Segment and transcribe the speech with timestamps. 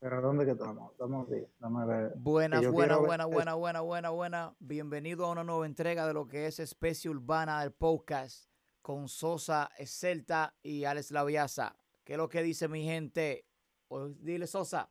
[0.00, 0.92] Pero ¿dónde que estamos?
[0.92, 1.44] Estamos aquí.
[1.58, 2.12] Dame ver.
[2.16, 3.34] Buenas, Que yo buena, quiero ver buena, esto.
[3.34, 4.56] buena, buena, buena, buena.
[4.58, 8.48] Bienvenido a una nueva entrega de lo que es Especie Urbana del podcast
[8.80, 11.76] con Sosa Celta y Alex Laviasa.
[12.02, 13.46] ¿Qué es lo que dice mi gente?
[14.20, 14.90] Dile, Sosa.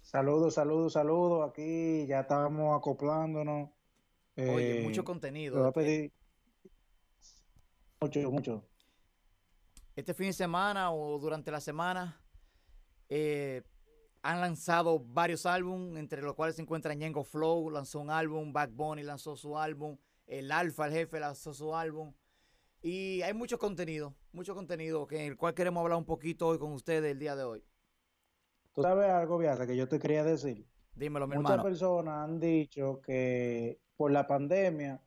[0.00, 1.50] Saludos, saludos, saludos.
[1.50, 3.68] Aquí ya estamos acoplándonos.
[4.36, 5.66] Oye, Eh, mucho Te voy contenido.
[5.66, 6.12] a pedir
[8.00, 8.64] mucho, mucho.
[9.96, 12.19] Este fin de semana o durante la semana
[13.10, 13.62] eh,
[14.22, 18.70] han lanzado varios álbumes, entre los cuales se encuentra Ñengo Flow, lanzó un álbum, Back
[18.72, 22.14] Bunny lanzó su álbum, el Alfa, el jefe, lanzó su álbum.
[22.82, 26.72] Y hay mucho contenido, mucho contenido, que el cual queremos hablar un poquito hoy con
[26.72, 27.64] ustedes el día de hoy.
[28.72, 30.66] ¿Tú sabes algo, Biasa, que yo te quería decir?
[30.94, 31.62] Dímelo, mi Muchas hermano.
[31.68, 35.02] personas han dicho que por la pandemia,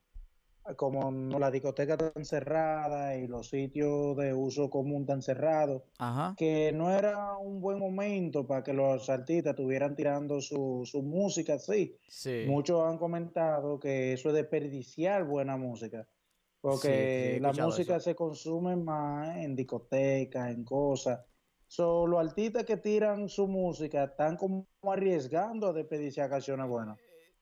[0.77, 6.35] como no- las discotecas están cerradas y los sitios de uso común están cerrados, Ajá.
[6.37, 11.55] que no era un buen momento para que los artistas estuvieran tirando su, su música
[11.55, 11.97] así.
[12.07, 12.45] Sí.
[12.47, 18.05] Muchos han comentado que eso es desperdiciar buena música, sí, porque la música eso.
[18.05, 21.19] se consume más en discotecas, en cosas.
[21.67, 26.97] So, los artistas que tiran su música están como arriesgando a desperdiciar canciones buenas.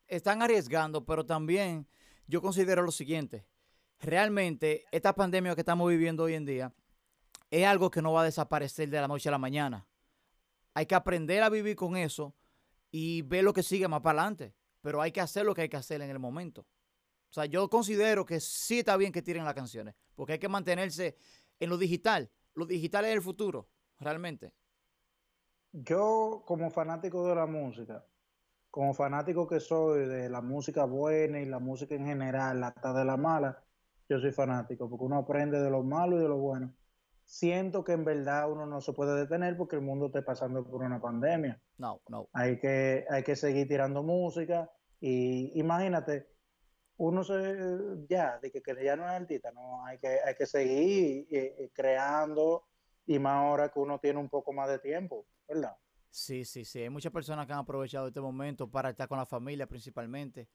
[0.08, 1.86] Están arriesgando, pero también
[2.32, 3.46] yo considero lo siguiente.
[4.00, 6.74] Realmente, esta pandemia que estamos viviendo hoy en día
[7.52, 9.86] es algo que no va a desaparecer de la noche a la mañana.
[10.74, 12.34] Hay que aprender a vivir con eso
[12.90, 14.56] y ver lo que sigue más para adelante.
[14.80, 16.62] Pero hay que hacer lo que hay que hacer en el momento.
[16.62, 20.48] O sea, yo considero que sí está bien que tiren las canciones, porque hay que
[20.48, 21.18] mantenerse
[21.60, 22.32] en lo digital.
[22.56, 23.68] Lo digital es el futuro,
[24.00, 24.54] realmente.
[25.74, 28.06] Yo, como fanático de la música,
[28.72, 33.04] como fanático que soy de la música buena y la música en general, hasta de
[33.04, 33.62] la mala,
[34.08, 36.74] yo soy fanático, porque uno aprende de lo malo y de lo bueno.
[37.26, 40.82] Siento que en verdad uno no se puede detener porque el mundo está pasando por
[40.82, 41.62] una pandemia.
[41.78, 42.30] No, no.
[42.34, 44.70] Hay que, hay que seguir tirando música
[45.00, 46.28] y imagínate,
[46.98, 47.36] uno se,
[48.08, 51.56] ya, de que, que ya no es artista, no, hay que, hay que seguir eh,
[51.58, 52.66] eh, creando
[53.06, 55.76] y más ahora que uno tiene un poco más de tiempo, ¿verdad?
[56.12, 56.80] Sí, sí, sí.
[56.80, 60.48] Hay muchas personas que han aprovechado este momento para estar con la familia principalmente.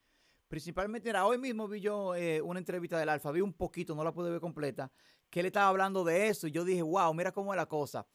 [0.48, 4.04] Principalmente, mira, hoy mismo vi yo eh, una entrevista del Alfa, vi un poquito, no
[4.04, 4.92] la pude ver completa,
[5.30, 8.06] que él estaba hablando de eso y yo dije, wow, mira cómo es la cosa.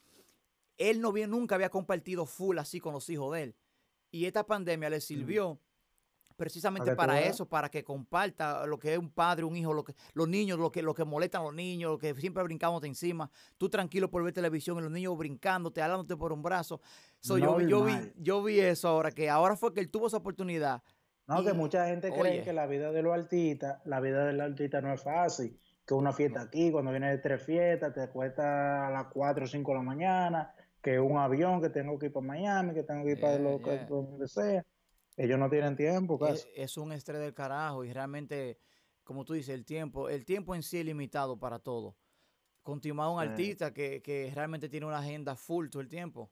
[0.77, 3.55] Él no vi- nunca había compartido full así con los hijos de él.
[4.11, 5.59] Y esta pandemia le sirvió
[6.41, 9.93] precisamente Para eso, para que comparta lo que es un padre, un hijo, lo que,
[10.15, 12.87] los niños, lo que, lo que molestan a los niños, lo que siempre brincamos de
[12.87, 13.29] encima.
[13.59, 16.81] Tú tranquilo por ver televisión y los niños brincándote, jalándote por un brazo.
[17.19, 20.07] So, yo, vi- yo, vi, yo vi eso ahora, que ahora fue que él tuvo
[20.07, 20.81] esa oportunidad.
[21.27, 22.19] No, que mucha gente oye.
[22.19, 25.93] cree que la vida de los artistas, la vida del artista no es fácil, que
[25.93, 29.71] una fiesta aquí, cuando viene de tres fiestas, te cuesta a las 4 o 5
[29.71, 33.11] de la mañana, que un avión, que tengo que ir para Miami, que tengo que
[33.11, 33.85] ir para Yeah, lo, yeah.
[33.85, 34.65] donde sea.
[35.23, 36.49] Ellos no tienen tiempo Es, casi.
[36.55, 38.57] es un estrés del carajo y realmente,
[39.03, 41.95] como tú dices, el tiempo, el tiempo en sí es limitado para todo.
[42.63, 46.31] Continuar un artista que, que realmente tiene una agenda full todo el tiempo.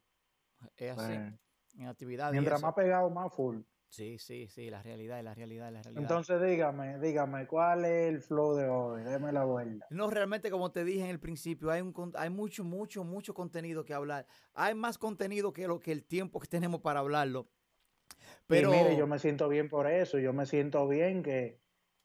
[0.75, 1.39] Es así, Eh,
[1.77, 3.61] en actividades mientras más pegado, más full.
[3.91, 6.03] Sí, sí, sí, la realidad la realidad la realidad.
[6.03, 9.03] Entonces dígame, dígame, ¿cuál es el flow de hoy?
[9.03, 9.85] Déme la vuelta.
[9.89, 13.85] No, realmente, como te dije en el principio, hay, un, hay mucho, mucho, mucho contenido
[13.85, 14.27] que hablar.
[14.53, 17.29] Hay más contenido que lo que el tiempo que tenemos para hablar
[18.49, 21.61] Pero, Y mire, yo me siento bien por eso, yo me siento bien que,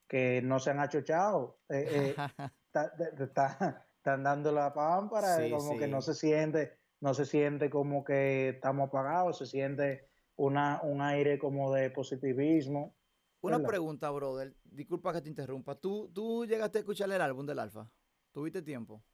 [0.06, 1.62] que no se han achochado.
[1.68, 2.14] Eh, eh,
[2.70, 2.92] ta-
[3.34, 8.04] ta- están dando la pámpara, Sí, como que no se siente, no se siente como
[8.04, 12.98] que estamos apagados, se siente una, un aire como de positivismo.
[13.40, 13.68] una ¿verdad?
[13.68, 14.56] pregunta, brother.
[14.64, 15.74] Disculpa que te interrumpa.
[15.80, 17.90] ¿Tú, ¿Tú llegaste a escuchar el álbum del Alfa?
[18.32, 19.04] ¿Tuviste tiempo?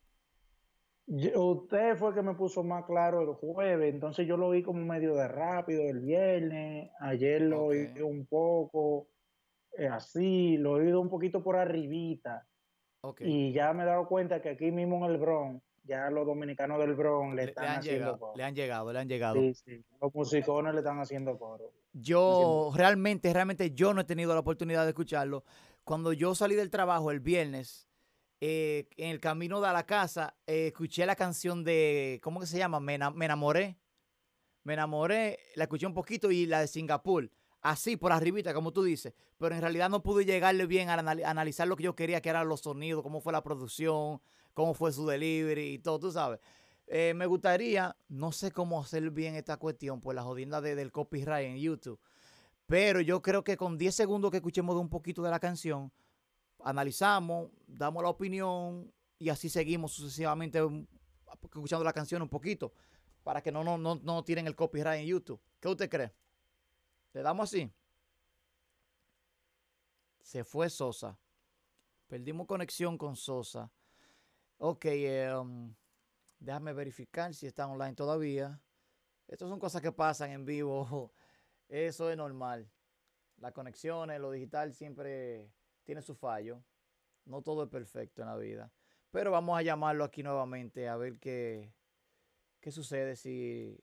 [1.12, 4.62] Yo- usted fue el que me puso más claro el jueves, entonces yo lo vi
[4.62, 9.08] como medio de rápido el viernes, ayer lo oí un poco
[9.76, 12.46] eh, así, lo he oído un poquito por arribita.
[13.20, 16.78] Y ya me he dado cuenta que aquí mismo en el Bronx, ya los dominicanos
[16.78, 18.32] del Bronx le Le, le están han haciendo llegado, coro.
[18.36, 19.34] le han llegado, le han llegado.
[19.36, 21.72] Sí, sí, los musicones le están haciendo coro.
[21.92, 25.44] Yo realmente, realmente yo no he tenido la oportunidad de escucharlo.
[25.82, 27.88] Cuando yo salí del trabajo el viernes,
[28.40, 32.58] eh, en el camino de la casa, eh, escuché la canción de, ¿cómo que se
[32.58, 32.80] llama?
[32.80, 33.76] Me, ena- me enamoré.
[34.62, 37.30] Me enamoré, la escuché un poquito y la de Singapur.
[37.62, 39.12] Así, por arribita, como tú dices.
[39.38, 42.28] Pero en realidad no pude llegarle bien a anali- analizar lo que yo quería, que
[42.28, 44.20] eran los sonidos, cómo fue la producción,
[44.54, 46.40] cómo fue su delivery y todo, tú sabes.
[46.86, 50.90] Eh, me gustaría, no sé cómo hacer bien esta cuestión por la jodienda de- del
[50.92, 52.00] copyright en YouTube.
[52.66, 55.90] Pero yo creo que con 10 segundos que escuchemos de un poquito de la canción,
[56.64, 60.86] analizamos, damos la opinión y así seguimos sucesivamente um,
[61.42, 62.72] escuchando la canción un poquito.
[63.22, 65.40] para que no, no, no, no tiren el copyright en YouTube.
[65.60, 66.12] ¿Qué usted cree?
[67.12, 67.70] ¿Le damos así?
[70.22, 71.18] Se fue Sosa.
[72.08, 73.70] Perdimos conexión con Sosa.
[74.58, 75.74] Ok, eh, um,
[76.38, 78.60] déjame verificar si está online todavía.
[79.28, 81.12] Estas son cosas que pasan en vivo.
[81.68, 82.70] Eso es normal.
[83.36, 85.52] Las conexiones, lo digital siempre
[85.90, 86.62] tiene su fallo.
[87.24, 88.72] No todo es perfecto en la vida.
[89.10, 91.74] Pero vamos a llamarlo aquí nuevamente a ver qué,
[92.60, 93.76] qué sucede si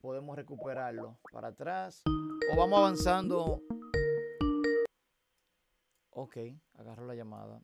[0.00, 2.04] podemos recuperarlo para atrás.
[2.52, 3.60] O vamos avanzando.
[6.10, 6.36] Ok,
[6.74, 7.60] agarro la llamada.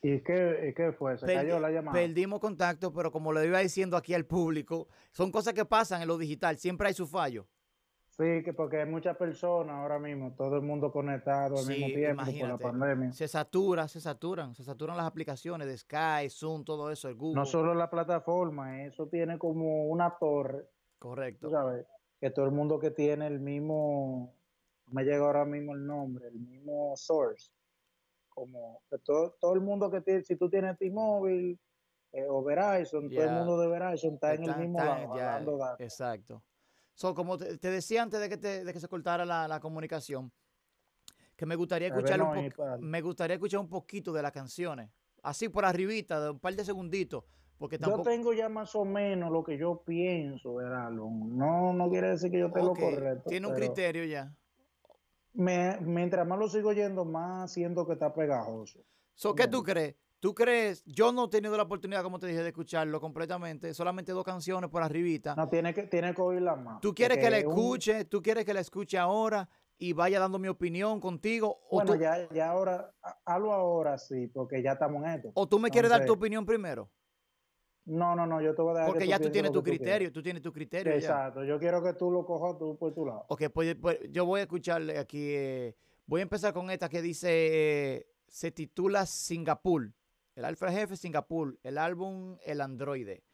[0.00, 1.18] ¿Y qué, qué fue?
[1.18, 1.92] ¿Se Perdi- cayó la llamada?
[1.92, 6.08] Perdimos contacto, pero como le iba diciendo aquí al público, son cosas que pasan en
[6.08, 6.56] lo digital.
[6.56, 7.46] Siempre hay su fallo.
[8.18, 11.86] Sí, que porque hay muchas personas ahora mismo, todo el mundo conectado al Sí, mismo
[11.86, 13.12] tiempo por la pandemia.
[13.12, 17.36] Se satura, se saturan, se saturan las aplicaciones de Sky, Zoom, todo eso, el Google.
[17.36, 20.66] No solo la plataforma, eso tiene como una torre,
[20.98, 21.48] Correcto.
[21.48, 21.86] sabes,
[22.20, 24.34] que todo el mundo que tiene el mismo,
[24.88, 27.52] no me llega ahora mismo el nombre, el mismo source,
[28.30, 31.56] como que todo, todo el mundo que tiene, si tú tienes T-Mobile
[32.10, 35.80] eh, o Verizon, todo el mundo de Verizon está en el mismo lado, datos.
[35.80, 36.42] Exacto.
[36.98, 39.60] So, como te, te decía antes de que, te- de que se cortara la, la
[39.60, 40.32] comunicación,
[41.36, 44.90] que me gustaría escuchar un no, para- me gustaría escuchar un poquito de las canciones.
[45.22, 47.22] Así por arribita, de un par de segunditos.
[47.56, 51.36] Porque Yo tengo ya más o menos lo que yo pienso álbum.
[51.38, 53.28] No, no quiere decir que yo esté Ok, lo correcto.
[53.28, 54.34] Tiene un criterio ya.
[55.34, 58.80] me- mientras más lo sigo yendo, más siento que está pegajoso.
[59.14, 59.94] So, ¿Qué tú crees?
[60.20, 60.82] ¿Tú crees?
[60.84, 63.72] Yo no he tenido la oportunidad, como te dije, de escucharlo completamente.
[63.72, 65.36] Solamente dos canciones por arribita.
[65.36, 66.80] No, tiene que, tiene que oírla más.
[66.80, 68.04] ¿Tú quieres que la un- escuche?
[68.04, 69.48] ¿Tú quieres que la escuche ahora
[69.78, 71.60] y vaya dando mi opinión contigo?
[71.70, 75.30] ¿O, Bueno, tú, ya, ya ahora, ha- hazlo ahora sí, porque ya estamos en esto.
[75.34, 76.90] o tú me quieres dar tu opinión primero?
[77.84, 79.62] No, no, no, yo te voy a dejar Porque que ya tú tienes tu tú
[79.64, 80.98] criterio, tú tienes tu criterio ya.
[80.98, 83.24] Exacto, yo quiero que tú lo cojas tú por tu lado.
[83.28, 85.30] Ok, pues, pues, yo voy a escucharle aquí.
[85.30, 85.76] eh,
[86.06, 89.92] voy a empezar con esta que dice, eh, se titula Singapur.
[90.38, 91.58] El Alfa Jefe Singapur.
[91.64, 93.24] El álbum El Androide.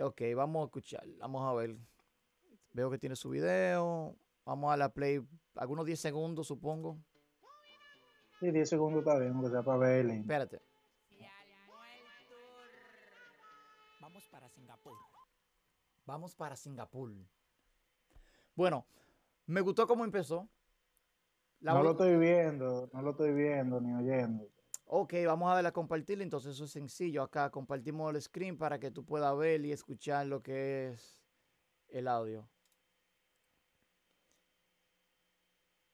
[0.00, 1.06] Ok, vamos a escuchar.
[1.20, 1.76] Vamos a ver.
[2.72, 4.16] Veo que tiene su video.
[4.44, 5.24] Vamos a la play.
[5.54, 6.98] Algunos 10 segundos, supongo.
[8.40, 10.16] Sí, 10 segundos está bien, aunque sea para verle.
[10.16, 10.60] Espérate.
[14.00, 14.98] Vamos para Singapur.
[16.04, 17.12] Vamos para Singapur.
[18.56, 18.84] Bueno,
[19.46, 20.48] me gustó cómo empezó.
[21.60, 24.48] La No lo estoy viendo, no lo estoy viendo ni oyendo.
[24.94, 26.20] Ok, vamos a darle a compartir.
[26.20, 27.22] Entonces eso es sencillo.
[27.22, 31.18] Acá compartimos el screen para que tú puedas ver y escuchar lo que es
[31.88, 32.50] el audio.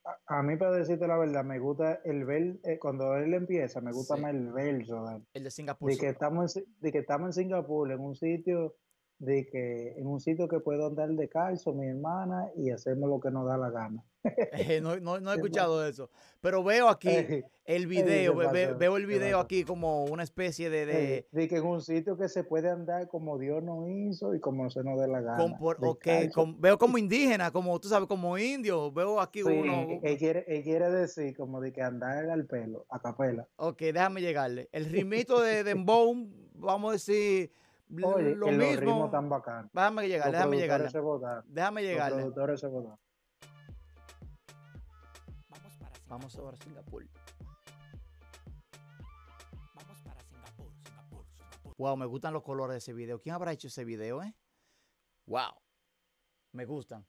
[0.03, 3.79] A, a mí, para decirte la verdad, me gusta el ver, eh, cuando él empieza,
[3.79, 4.21] me gusta Sí.
[4.21, 5.23] más el verso de.
[5.33, 5.91] El de Singapur.
[5.91, 8.75] de que estamos en, de que estamos en Singapur en un sitio
[9.19, 13.31] de que en un sitio que puedo andar descalzo mi hermana y hacemos lo que
[13.31, 14.08] nos da la gana
[14.81, 16.09] no, no- no he escuchado eso.
[16.41, 17.87] Pero veo aquí Eh, el
[18.31, 18.35] video.
[18.35, 20.85] ve- ve- pasó, veo el video aquí como una especie de...
[20.85, 24.33] de eh, de que en un sitio que se puede andar como Dios nos hizo
[24.35, 26.33] y como se nos dé la gana con por- ok, descalzo.
[26.33, 28.91] con- veo como indígena, como tú sabes, como indio.
[28.91, 29.99] Veo aquí Sí, uno.
[30.03, 34.21] él quiere, él quiere decir como de que andar al pelo a capela Ok, déjame
[34.21, 34.69] llegarle.
[34.71, 36.13] El ritmito de Dembow,
[36.55, 37.51] vamos a decir
[37.91, 38.79] oye lo que los mismo.
[38.81, 39.29] ritmos tan
[39.73, 40.55] Déjame los llegarle, déjame
[40.99, 42.17] votaron Déjame los llegarle.
[42.17, 42.99] productores se votaron
[46.09, 47.05] Vamos ahora a Singapur.
[49.75, 51.73] Vamos para Singapur, Singapur, Singapur.
[51.77, 53.21] Wow, me gustan los colores de ese video.
[53.21, 54.33] ¿Quién habrá hecho ese video, eh?
[55.27, 55.53] Wow.
[56.51, 57.05] Me gustan.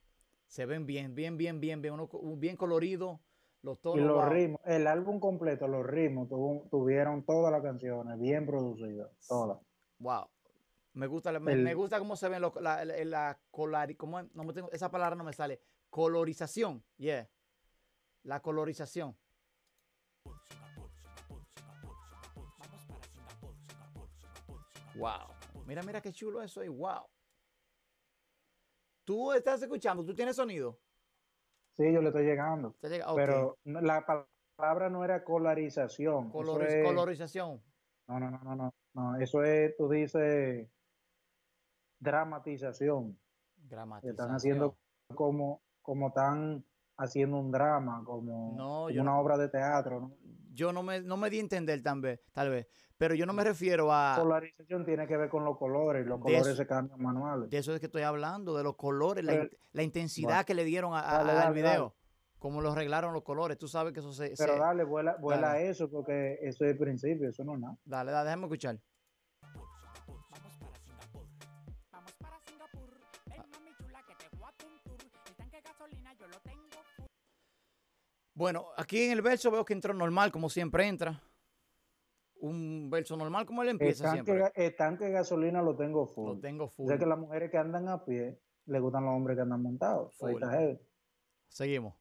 [0.47, 1.95] Se ven bien, bien, bien, bien, bien.
[1.95, 3.21] Uno, bien colorido.
[3.63, 4.07] Los y tonos.
[4.07, 4.29] los wow.
[4.33, 9.59] ritmos el álbum completo los ritmos tuvo- tuvieron todas las canciones bien producidas todas
[9.99, 10.31] Wow.
[10.95, 13.39] Me gusta, la- me, El- me gusta cómo se ven los- la, la,
[14.33, 15.61] no me tengo, esa palabra no me sale.
[15.91, 16.83] Colorización.
[16.97, 17.29] Yeah.
[18.25, 19.17] La colorización.
[24.97, 25.35] Wow.
[25.67, 26.69] Mira, mira qué chulo eso ahí.
[26.69, 27.07] Wow.
[29.05, 30.79] Tú estás escuchando, tú tienes sonido.
[31.77, 34.05] sí yo le estoy llegando llega- pero la
[34.57, 37.63] palabra no era colarización eso Coloriz- es- colorización.
[38.09, 40.69] no no no no no no eso es tú dices
[41.99, 44.11] dramatización que Gramatización.
[44.13, 44.77] están haciendo
[45.15, 46.63] como como están
[47.01, 50.17] haciendo un drama como, No, como yo una no- obra de teatro ¿no?
[50.53, 52.67] Yo no me, no me di a entender tal vez, tal vez.
[52.99, 54.17] Pero yo no me refiero a...
[54.19, 57.73] polarización tiene que ver con los colores los colores eso- se cambian manuales De eso
[57.73, 60.45] es que estoy hablando, de los colores, la, Pero- la intensidad bueno.
[60.45, 61.71] que le dieron a- a- Dale, al video.
[61.71, 61.93] dale.
[62.39, 63.59] Cómo lo arreglaron los colores.
[63.59, 64.35] Tú sabes que eso se...
[64.37, 67.77] pero se- dale vuela vuela eso porque eso es el principio eso no es nada
[67.85, 68.79] dale, dale, déjame escuchar.
[78.41, 81.23] Bueno, aquí en el verso veo que entró normal, como siempre entra.
[82.37, 84.53] Un verso normal, como él El empieza tanque, siempre.
[84.55, 86.37] el tanque de gasolina lo tengo full.
[86.37, 86.87] Lo tengo O full.
[86.87, 90.15] sea que las mujeres que andan a pie le gustan los hombres que andan montados.
[90.15, 90.43] Full.
[91.49, 91.95] Seguimos.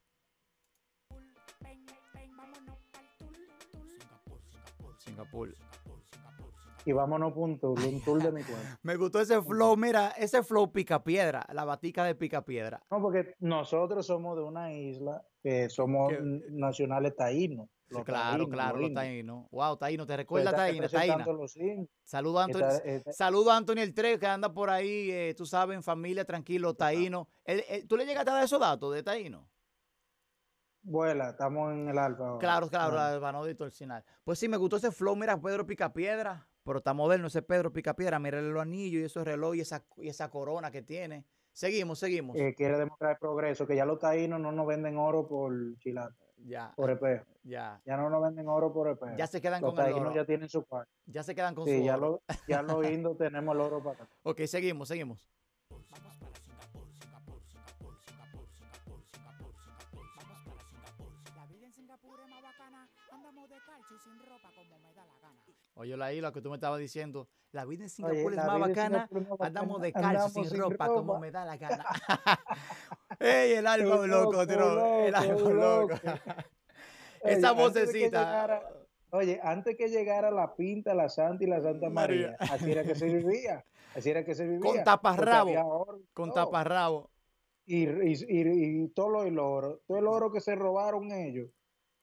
[4.99, 5.53] Singapur.
[6.85, 8.63] Y vámonos por un tour, un tour de mi cuerpo.
[8.83, 12.81] Me gustó ese flow, mira, ese flow pica piedra, la batica de pica piedra.
[12.89, 16.13] No, porque nosotros somos de una isla que somos
[16.49, 17.67] nacionales taínos.
[17.87, 19.47] Los claro, taínos, claro, los taínos.
[19.49, 21.25] Wow, taíno, ¿te Que recuerdas están taína?
[22.03, 22.59] Saludo a Anthony.
[22.59, 25.81] Está- está- Saludo a Anthony el 3 que anda por ahí, eh, tú sabes, en
[25.81, 27.27] familia, tranquilo, taíno.
[27.87, 29.49] ¿Tú le llegaste a dar esos datos de taíno?
[30.81, 32.25] Vuela, estamos en el alfa.
[32.27, 32.39] ahora.
[32.39, 34.03] Claro, claro, la- para no distorsionar.
[34.23, 38.19] Pues sí, me gustó ese flow, mira, Pedro Picapiedra, pero está moderno ese Pedro Picapiedra,
[38.19, 41.25] mira los anillos y esos relojes y esa, y esa corona que tiene.
[41.53, 42.37] Seguimos, seguimos.
[42.37, 46.15] eh, quiere demostrar el progreso, que ya los taínos no nos venden oro por chilata,
[46.45, 47.25] ya, por espejo.
[47.43, 47.81] ya.
[47.85, 49.17] Ya no nos venden oro por espejo.
[49.17, 50.15] Ya se quedan los con el taínos oro.
[50.15, 50.91] ya tienen su cuarto.
[51.05, 52.21] Ya se quedan con Sí, su ya, oro.
[52.29, 54.09] lo, ya los indos tenemos el oro para acá.
[54.23, 55.29] Ok, seguimos, seguimos.
[63.11, 65.43] Andamos descalzos y sin ropa como me da la gana.
[65.75, 68.45] Oye, la isla que tú me estabas diciendo, la vida en Oye, Singapur es la
[68.45, 71.85] más bacana, es andamos descalzos andamos sin, ropa, como me da la gana.
[73.19, 75.05] ¡Ey, el Qué loco, loco, tro!
[75.05, 75.89] El alma loco.
[75.93, 75.95] loco.
[77.23, 78.19] Esa Oye, antes de que vocecita.
[78.25, 78.73] llegara-
[79.11, 82.35] Oye, antes que llegara la Pinta, la Santa y la Santa María.
[82.39, 83.65] María, así era que se vivía.
[83.95, 84.59] Así era que se vivía.
[84.71, 87.09] Con taparrabo, oro Con taparrabo.
[87.65, 91.49] Y, y, y, y todo el oro, todo el oro que se robaron ellos,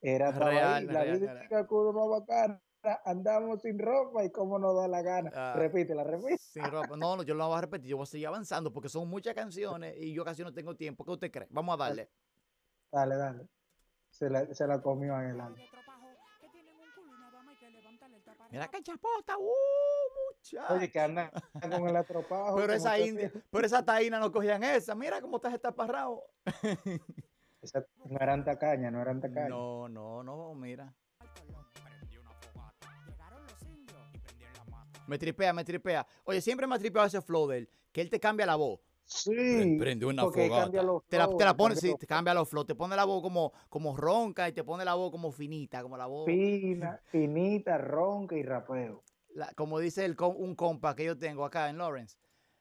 [0.01, 0.85] era Real, ahí.
[0.85, 1.47] La real, vida real.
[1.51, 2.61] es más bacana.
[3.03, 5.31] Andamos sin ropa y cómo nos da la gana.
[5.33, 5.53] Ah.
[5.57, 6.37] Repítela, repite.
[6.37, 6.95] Sin ropa.
[6.95, 9.09] No, no, yo no la voy a repetir, yo voy a seguir avanzando porque son
[9.09, 11.03] muchas canciones y yo casi no tengo tiempo.
[11.03, 11.47] ¿Qué usted cree?
[11.49, 12.09] Vamos a darle.
[12.91, 13.47] Dale, dale.
[14.09, 15.57] Se la, se la comió en el alma.
[18.49, 19.43] Mira que chapota, uh,
[20.29, 20.73] muchacho.
[20.73, 22.55] Oye, que anda con el atropajo.
[22.55, 24.95] Pero como esa india, pero esa taína no cogían esa.
[24.95, 26.23] Mira cómo está ese taparrabo.
[27.67, 29.49] Esa- no eran tacañas, no eran tacañas.
[29.49, 30.93] No, no, no, mira.
[31.19, 31.65] Al Colón.
[31.83, 32.87] Prendió una fogata.
[33.07, 34.99] Llegaron los indios y prendieron la mata.
[35.07, 36.07] Me tripea, me tripea.
[36.25, 38.79] Oye, siempre me ha tripeado ese flow de él, que él te cambia la voz.
[39.05, 39.77] Sí.
[39.79, 40.83] Prende una porque él cambia fogata.
[40.83, 42.67] los Te la, te la pone, cambia sí, los te cambia los flows.
[42.67, 45.95] Te pone la voz como, como ronca y te pone la voz como finita, como
[45.97, 46.25] la voz.
[46.25, 49.03] Fina, finita, ronca y rapeo.
[49.33, 52.17] la- como dice el, un compa que yo tengo acá en Lawrence.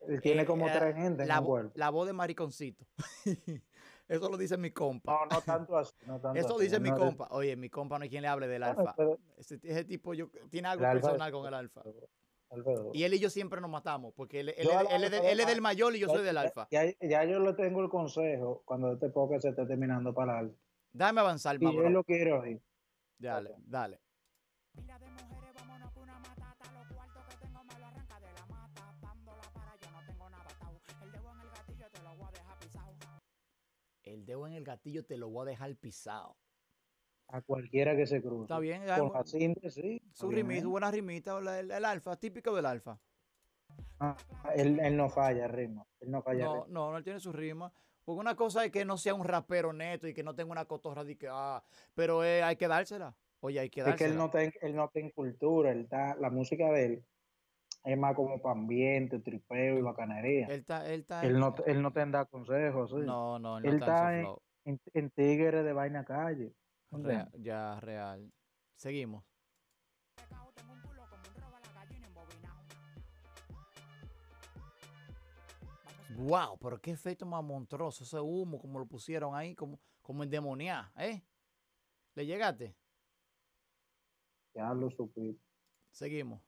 [0.07, 1.73] Él tiene eh, como eh, tres gente en la, el vo- cuerpo.
[1.75, 2.85] la voz de mariconcito.
[4.09, 5.13] Eso lo dice mi compa.
[5.13, 5.93] No, no tanto así.
[6.07, 7.29] No tanto Eso así, dice mi compa.
[7.31, 8.95] Oye, mi compa no hay quien le hable del alfa.
[8.97, 11.83] pero- Ese, ese tipo yo, tiene algo personal con el alfa.
[12.49, 15.41] Alfredo, Y él y yo siempre nos matamos, porque él, él Yo él es, del-
[15.41, 16.69] es mayor y yo soy del alfa.
[16.71, 20.47] Ya, ya yo le tengo el consejo cuando este podcast se esté terminando para el
[20.47, 20.59] alfa.
[20.93, 21.91] Dame avanzar, Y más, él bro.
[21.91, 22.63] lo quiere oír.
[23.19, 24.01] Dale, dale.
[34.07, 36.37] El dedo en el gatillo te lo voy a dejar pisado.
[37.29, 38.45] A cualquiera que se cruce.
[38.45, 40.01] Está bien, Con cinta, sí.
[40.13, 40.67] su rimita, ¿eh?
[40.67, 43.01] buena rimita, el, el alfa, típico del alfa.
[43.99, 44.17] Ah,
[44.55, 45.89] él, él no falla, ritmo.
[45.99, 46.45] Él no falla.
[46.45, 47.73] No, no, no él tiene su rima.
[48.05, 50.67] Porque una cosa es que no sea un rapero neto y que no tenga una
[50.67, 53.17] cotorra de que, ah, pero eh, hay que dársela.
[53.41, 54.07] Oye, hay que Es dársela.
[54.09, 55.73] que él no, está, en- él no está en cultura.
[55.73, 57.05] Él está, la música de él
[57.87, 60.47] es más como para ambiente, tripeo y bacanería.
[60.47, 62.91] Él está, él está Él no, él no te da consejos.
[62.91, 62.97] sí.
[62.97, 64.27] No, no, él no Él está en
[64.65, 64.81] en-.
[64.93, 66.53] En, tigre de vaina calle.
[67.39, 68.33] Ya, real.
[68.75, 69.25] Seguimos.
[76.17, 78.03] Wow, pero qué efecto más monstruoso.
[78.03, 81.23] Ese humo, como lo pusieron ahí, como, como endemoniado, ¿eh?
[82.15, 82.75] ¿Le llegaste?
[84.55, 85.45] Ya lo supiste.
[85.93, 86.46] Seguimos.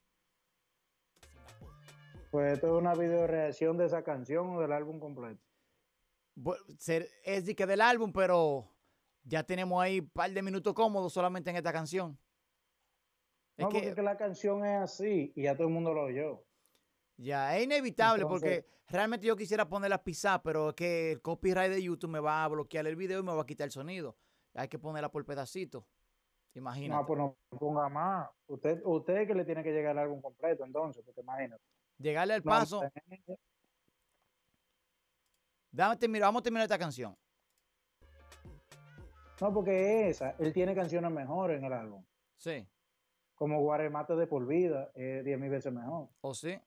[2.30, 5.40] Pues esto es una video reacción de esa canción o del álbum completo.
[7.24, 8.68] Es de que del álbum, pero
[9.24, 12.18] ya tenemos ahí un par de minutos cómodos solamente en esta canción.
[13.56, 15.92] Es No, que porque es que la canción es así y ya todo el mundo
[15.92, 16.44] lo oyó.
[17.20, 21.72] ya es inevitable Entonces- porque realmente yo quisiera ponerla pisar, pero es que el copyright
[21.72, 24.16] de YouTube me va a bloquear el video y me va a quitar el sonido.
[24.54, 25.84] Hay que ponerla por pedacitos.
[26.54, 27.00] Imagínate.
[27.00, 28.28] No, pues no ponga más.
[28.46, 31.62] Usted, usted es que le tiene que llegar el álbum completo, entonces, porque imagínate.
[31.98, 32.82] Llegarle al paso.
[35.72, 37.16] vamos a terminar esta canción.
[39.40, 42.04] No, porque esa, él tiene canciones mejores en el álbum.
[42.36, 42.66] Sí.
[43.34, 46.08] Como Guaremate de por vida, es 10 mil veces mejor.
[46.20, 46.58] ¿O sí?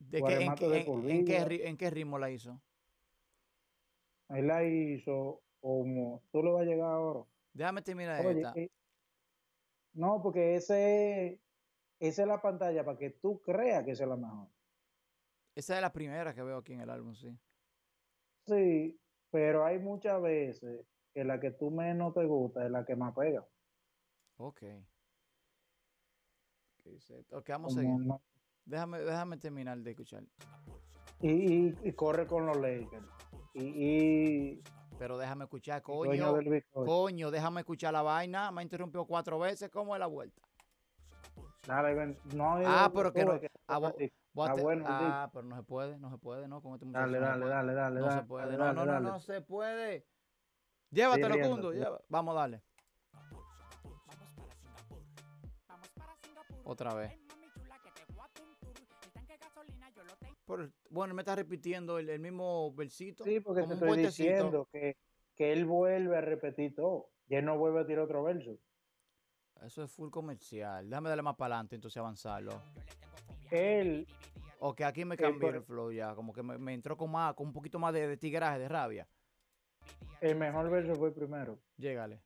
[0.00, 0.24] ¿De en,
[0.54, 1.68] qué- de en- por en qué, vida.
[1.68, 2.60] en qué ritmo la hizo?
[4.30, 7.24] Él la hizo como, tú le vas a llegar ahora.
[7.52, 8.52] Déjame terminar Oye, esta.
[8.58, 8.70] eh,
[9.92, 11.38] no, porque ese,
[12.08, 14.48] esa es la pantalla para que tú creas que esa es la mejor.
[15.54, 17.36] Esa es la primera que veo aquí en el álbum, sí.
[18.46, 18.98] Sí,
[19.30, 23.14] pero hay muchas veces que la que tú menos te gusta es la que más
[23.14, 23.46] pega.
[24.38, 24.60] Ok.
[26.82, 27.38] ¿Qué dice esto?
[27.38, 28.06] Ok, vamos a seguir.
[28.06, 28.20] no-
[28.64, 30.24] Déjame, déjame terminar de escuchar.
[31.20, 31.30] y,
[31.68, 33.06] y- y corre con los Lakers.
[33.54, 34.62] Y, y
[34.98, 36.34] Pero déjame escuchar, coño.
[36.72, 38.50] Coño, déjame escuchar la vaina.
[38.50, 39.68] Me interrumpió cuatro veces.
[39.70, 40.42] ¿Cómo es la vuelta?
[41.66, 42.16] Dale.
[42.32, 43.32] No, Ah, pero que no-
[43.68, 43.92] ah,
[44.34, 46.60] Ah, bueno, ah, pero no se puede, no se puede, ¿no?
[46.60, 48.20] Con este muchacho Dale, dale, dale, dale, No dale.
[48.22, 48.44] se puede.
[48.46, 49.06] dale, No, dale, no, no, dale.
[49.06, 50.06] no se puede.
[50.90, 51.72] Llévatelo, Cundo.
[52.08, 52.34] Vamos
[56.22, 56.58] Singapur.
[56.64, 57.12] Otra vez.
[60.44, 63.24] Por- bueno, me está repitiendo el, el mismo versito.
[63.24, 64.96] Sí, porque te estoy diciendo que,
[65.36, 67.10] que él vuelve a repetir todo.
[67.28, 68.58] Y él no vuelve a tirar otro verso.
[69.64, 70.88] Eso es full comercial.
[70.88, 72.60] Déjame darle más para adelante, entonces avanzarlo.
[73.50, 74.06] Él,
[74.58, 76.14] Ok, aquí me cambió el flow ya.
[76.14, 78.68] Como que me, me entró con más, con un poquito más de, de tigraje, de
[78.68, 79.08] rabia.
[80.20, 81.58] el mejor verso fue primero.
[81.76, 82.22] Llégale.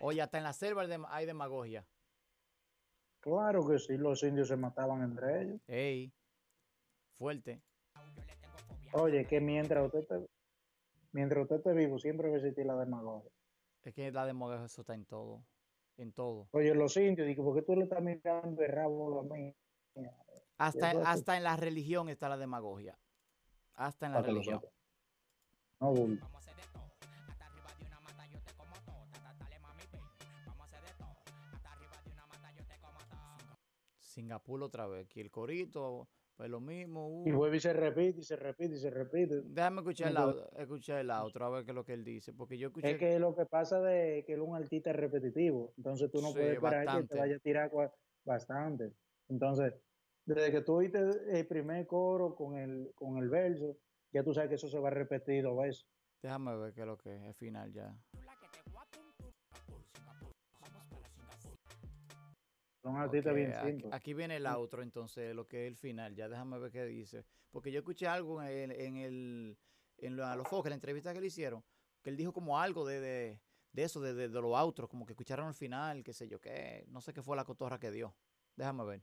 [0.00, 1.86] Oye, hasta en la selva hay dem- hay demagogia.
[3.20, 5.60] Claro que sí, los indios se mataban entre ellos.
[5.68, 6.12] Ey,
[7.16, 7.62] fuerte.
[8.92, 10.26] Oye, que mientras usted
[11.12, 13.30] mientras usted esté vivo, siempre va a existir la demagogia.
[13.82, 15.44] Es que la demagogia eso está en todo.
[15.98, 16.48] En todo.
[16.52, 19.54] Oye, los indios, digo, ¿por qué tú le estás mirando el rabo a mí?
[20.56, 22.98] Hasta, hasta en la religión está la demagogia.
[23.74, 24.60] Hasta en la lo religión.
[25.80, 26.18] No, bull.
[26.18, 26.92] Vamos a hacer de todo.
[27.28, 29.06] Hasta arriba de una mata yo te como todo.
[29.12, 30.00] Tata, dale mami, ven.
[30.46, 31.16] Vamos a hacer de todo.
[31.52, 33.58] Hasta arriba de una mata yo te como todo.
[33.98, 35.04] Singapur otra vez.
[35.06, 36.08] Aquí el corito,
[36.42, 37.06] pues lo mismo.
[37.08, 37.28] uh.
[37.28, 39.42] Y vuelve y se repite, y se repite, y se repite.
[39.44, 42.32] Déjame escuchar, la, escuchar la otra, a ver qué es lo que él dice.
[42.32, 42.90] Porque yo escuché.
[42.90, 46.28] Es que lo que pasa de que él es un artista repetitivo, entonces tú no
[46.28, 47.14] Sí, puedes esperar que bastante.
[47.14, 47.70] te vaya a tirar
[48.24, 48.92] bastante.
[49.28, 49.72] Entonces,
[50.26, 50.98] desde que tú oíste
[51.30, 53.76] el primer coro con el, con el verso,
[54.12, 55.86] ya tú sabes que eso se va a repetir dos veces.
[56.24, 57.94] Déjame ver qué es lo que es el final ya.
[62.82, 63.92] Son artistas bien aquí, simples.
[63.92, 66.16] aquí viene el outro, entonces, lo que es el final.
[66.16, 67.24] Ya déjame ver qué dice.
[67.50, 69.58] Porque yo escuché algo en el, en el,
[69.98, 71.62] en los focos, en la entrevista que le hicieron,
[72.02, 73.40] que él dijo como algo de, de,
[73.72, 76.40] de eso, de, de, de los outros, como que escucharon el final, qué sé yo
[76.40, 76.84] qué.
[76.88, 78.16] No sé qué fue la cotorra que dio.
[78.56, 79.02] Déjame ver.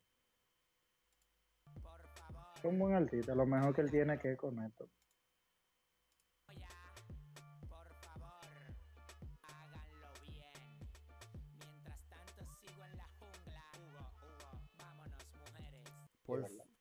[2.58, 4.90] Es un buen artista, lo mejor que él tiene que es con esto.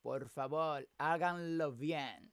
[0.09, 2.31] Por, favor, háganlo bien.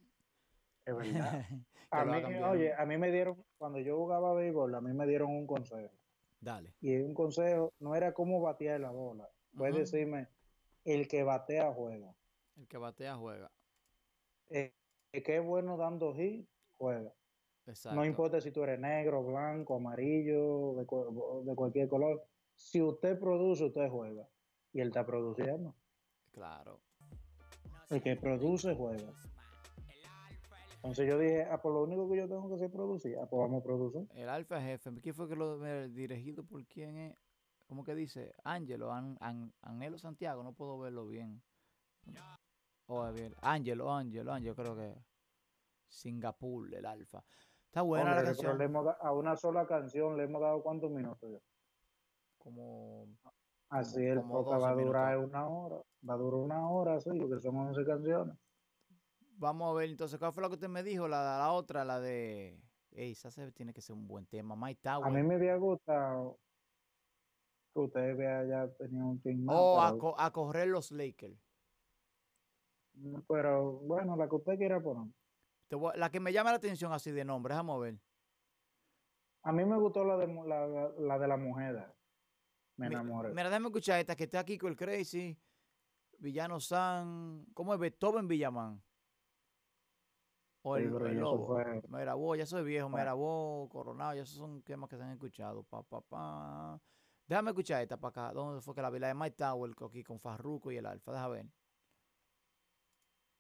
[0.87, 1.45] Es verdad.
[1.91, 5.31] A mí, oye, a mí me dieron, cuando yo jugaba béisbol, a mí me dieron
[5.31, 5.95] un consejo.
[6.41, 6.75] Dale.
[6.81, 9.77] Y un consejo no era cómo batear la bola, Ujú.
[9.77, 10.27] decirme,
[10.85, 12.13] el que batea juega.
[12.57, 13.53] El que batea juega.
[14.49, 14.75] Eh,
[15.13, 17.13] el que es bueno dando hit, juega.
[17.67, 17.95] Exacto.
[17.95, 22.27] No importa si tú eres negro, blanco, amarillo, de cualquier color.
[22.57, 24.27] Si usted produce, usted juega.
[24.73, 25.73] Y él está produciendo.
[26.33, 26.81] Claro.
[27.91, 29.13] El que produce, juega.
[30.77, 33.17] Entonces yo dije, ah, pues lo único que yo tengo que hacer es producir.
[33.21, 34.07] Ah, pues vamos a producir.
[34.15, 34.91] El alfa jefe.
[35.03, 37.17] ¿Quién fue que lo dirigido por quién es?
[37.67, 38.33] ¿Cómo que dice?
[38.45, 41.43] Ángelo, An, An- Angelo Santiago, no puedo verlo bien.
[42.87, 43.35] Oh, bien.
[43.43, 44.95] Ángelo, Ángelo, Ángelo, creo que.
[45.89, 47.25] Singapur, el alfa.
[47.67, 48.59] Está buena Hombre, pero canción.
[48.59, 51.39] le hemos da- a una sola canción le hemos dado cuántos minutos ya?
[52.39, 53.07] Como.
[53.69, 55.77] Así el podcast va a 12 durar una hora.
[56.09, 58.37] Va a durar una hora, sí, porque son 11 canciones.
[59.39, 61.09] Vamos a ver entonces, ¿cuál fue lo que usted me dijo?
[61.09, 62.61] La, la otra, la de.
[62.93, 64.57] Ey, esa tiene que ser un buen tema.
[64.57, 65.07] My Tower.
[65.07, 66.39] A mí me había gustado
[67.75, 71.37] que ustedes vean ya tenía un más, O pero, co- a correr los Lakers.
[73.29, 75.13] pero bueno, la que usted quiera poner.
[75.97, 77.99] La que me llama la atención así de nombre, déjame ver.
[79.43, 81.93] A mí me gustó la de, la- la de la mujer.
[82.77, 83.31] Me enamoré.
[83.31, 85.37] Mira, déjame escuchar esta que está aquí con el Crazy,
[86.19, 87.81] Villano San, ¿cómo es?
[87.81, 88.83] Beethoven Villamán.
[90.63, 91.47] O Sí, el, pero el lobo.
[91.47, 95.03] fue- Mira vos, ya soy viejo, mira vos, Coronado, ya esos son temas que se
[95.03, 95.63] han escuchado.
[95.63, 96.81] Pa, pa, pa.
[97.27, 98.33] Déjame escuchar esta para acá.
[98.33, 98.99] ¿Dónde fue que la vi?
[98.99, 101.13] La de Mike Tower aquí con Farruko y el Alfa.
[101.13, 101.47] Déjame ver.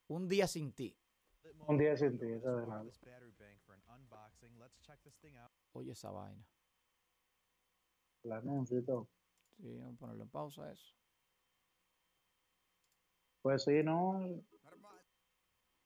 [0.08, 0.96] Un día sin ti.
[1.66, 2.82] Un día sin ti, esa de la-.
[5.72, 6.44] Oye esa vaina.
[8.22, 9.08] el anuncio y todo.
[9.56, 10.94] Sí, vamos a ponerlo en pausa eso.
[13.42, 14.20] Pues sí, no.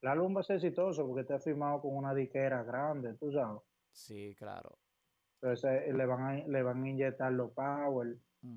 [0.02, 3.60] el álbum va a ser exitoso porque está firmado con una disquera grande, tú sabes.
[3.92, 4.78] Sí, claro.
[5.42, 8.16] Entonces eh, le van a, le van a inyectar los power.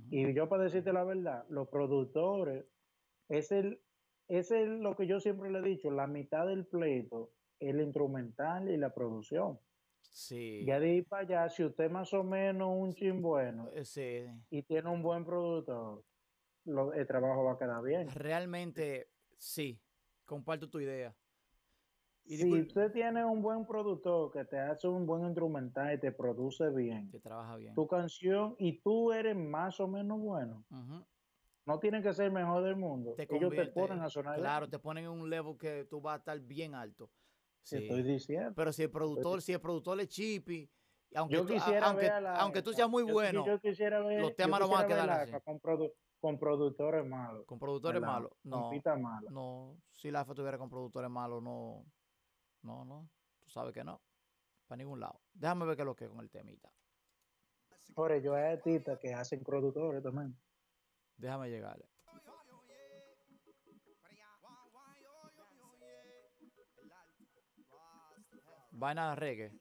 [0.10, 2.66] Y yo para decirte la verdad, los productores,
[3.28, 3.82] es el,
[4.30, 7.82] es el- lo que yo siempre le he dicho, la mitad del pleito es el
[7.82, 9.60] instrumental y la producción.
[10.14, 10.64] Sí.
[10.66, 14.26] Ya de ahí para allá, si usted más o menos un chin bueno Eh, sí.
[14.52, 16.04] y tiene un buen productor,
[16.66, 18.08] lo- el trabajo va a quedar bien.
[18.10, 19.82] Realmente, sí.
[20.26, 21.16] Comparto tu idea.
[22.26, 26.12] Y Si usted tiene un buen productor que te hace un buen instrumental y te
[26.12, 27.74] produce bien que trabaja bien.
[27.74, 30.64] tu canción y tú eres más o menos bueno,
[31.66, 33.16] no tiene que ser el mejor del mundo.
[33.16, 34.44] Te Ellos te ponen a sonar bien.
[34.44, 37.10] Claro, te ponen en un level que tú vas a estar bien alto.
[37.64, 37.78] Sí.
[37.78, 38.54] estoy diciendo.
[38.56, 40.70] Pero si el productor, si el productor es chippy,
[41.10, 44.22] y aunque, Yo tú, aunque, la aunque tú seas muy yo- bueno, yo quisiera ver,
[44.22, 45.34] los temas no van a quedar así.
[45.44, 47.46] Con, produ- con productores malos.
[47.46, 48.72] con productores malos, no,
[49.30, 51.86] no, si la AFA tuviera con productores malos, no,
[52.64, 54.02] no, no, tú sabes que no,
[54.68, 55.22] para ningún lado.
[55.34, 56.72] Déjame ver qué es lo que es con el temita.
[57.94, 60.36] Por ello hay artistas que hacen productores también.
[61.18, 61.86] Déjame llegarle.
[68.74, 69.52] Vaina reggae.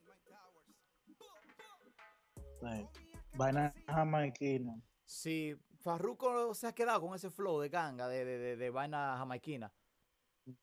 [2.60, 2.88] Sí.
[3.34, 4.74] Vaina jamaiquina.
[5.04, 9.16] Si Farruko se ha quedado con ese flow de ganga, de, de, de, de vaina
[9.18, 9.72] jamaiquina,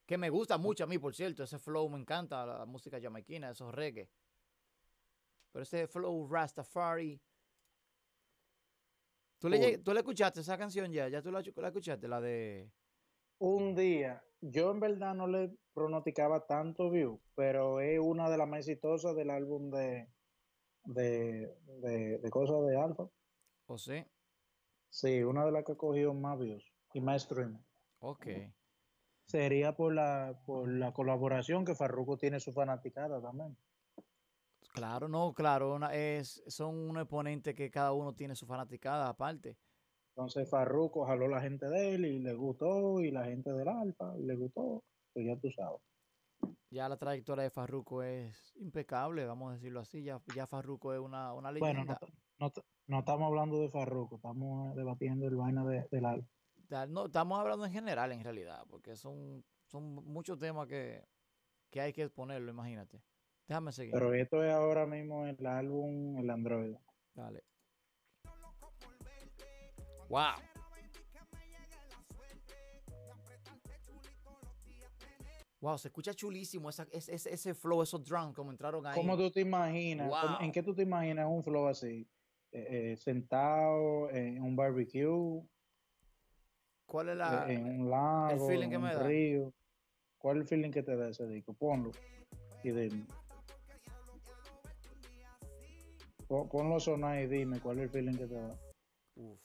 [0.05, 3.49] que me gusta mucho a mí, por cierto, ese flow me encanta, la música jamaiquina,
[3.49, 4.09] esos reggae.
[5.51, 7.19] Pero ese flow Rastafari.
[9.39, 11.07] ¿Tú le, ¿Tú le escuchaste esa canción ya?
[11.07, 12.07] ¿Ya tú la, la escuchaste?
[12.07, 12.71] La de...
[13.39, 18.47] Un día, yo en verdad no le pronosticaba tanto view, pero es una de las
[18.47, 20.07] más exitosas del álbum de,
[20.85, 23.07] de, de, de cosas de Alfa.
[23.67, 24.03] ¿O sí?
[24.89, 27.59] Sí, una de las que ha cogido más views y más streaming.
[27.99, 28.27] Ok.
[29.27, 33.55] Sería por la, por la colaboración que Farruko tiene su fanaticada también.
[34.73, 35.75] Claro, no, claro.
[35.75, 39.55] una- es, son un exponente que cada uno tiene su fanaticada aparte.
[40.19, 44.17] Entonces Farruko jaló la gente de él y le gustó, y la gente del Alfa
[44.19, 45.79] y le gustó, pues ya tú sabes.
[46.69, 50.03] Ya la trayectoria de Farruko es impecable, vamos a decirlo así.
[50.03, 51.99] Ya, ya Farruko es una, una Bueno, no, leyenda.
[51.99, 52.51] ta- no,
[52.87, 56.27] no estamos hablando de Farruko, estamos debatiendo el vaina de- del Alfa.
[56.89, 61.01] No, estamos hablando en general, en realidad, porque son, son muchos temas que,
[61.69, 63.01] que hay que exponerlo, imagínate.
[63.47, 63.93] Déjame seguir.
[63.93, 66.75] Pero esto es ahora mismo el álbum El Android.
[67.15, 67.41] Dale.
[70.09, 70.35] Wow.
[75.61, 78.95] Wow, se escucha chulísimo esa, ese, ese, flow, esos drums como entraron ahí.
[78.95, 80.07] ¿Cómo tú te imaginas?
[80.07, 80.37] Wow.
[80.39, 82.07] ¿En qué tú te imaginas un flow así?
[82.51, 85.43] Eh, eh, sentado en un barbecue,
[86.85, 87.51] ¿Cuál es eh, la...?
[87.51, 89.03] en un lago, feeling en que un me da.
[89.03, 89.53] río.
[90.17, 91.53] ¿Cuál es el feeling que te da ese disco?
[91.53, 91.91] Ponlo.
[92.63, 93.05] Y dime.
[96.27, 98.57] Pon- Ponlo a sonar y dime cuál es el feeling que te da.
[99.15, 99.39] Uf,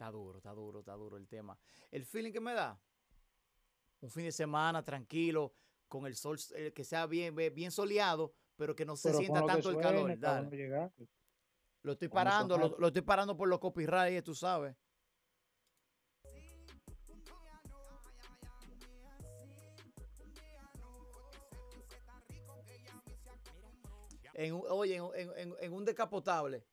[0.00, 1.58] está duro, está duro, está duro el tema.
[1.90, 2.80] El feeling que me da,
[4.00, 5.52] un fin de semana tranquilo,
[5.88, 9.40] con el sol, eh, que sea bien, bien soleado, pero que no se Pero sienta
[9.44, 10.18] tanto el calor.
[10.18, 10.48] Dale.
[11.82, 14.74] Lo estoy parando, lo, estoy parando por los copyrights, tú sabes.
[24.34, 26.64] En, un- oye, en- en- en un decapotable,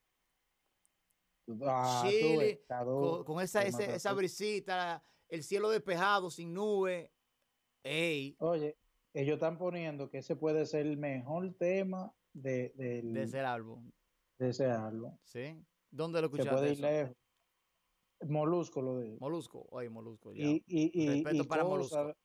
[1.62, 7.10] Ah, Chile, con, con esa, se ese- esa brisita, el cielo despejado, sin nube.
[7.82, 8.76] Ey, Oye,
[9.14, 13.90] ellos están poniendo que ese puede ser el mejor tema de, del- de ese álbum,
[14.38, 15.16] de ese álbum.
[15.24, 15.64] ¿sí?
[15.90, 17.16] ¿Dónde lo Se puede escuchaste ir lejos.
[18.26, 19.16] Molusco lo dijo.
[19.20, 20.44] Molusco, oye, Molusco, ya.
[20.44, 22.18] Y, y, y, Respeto y para cosa- Molusco.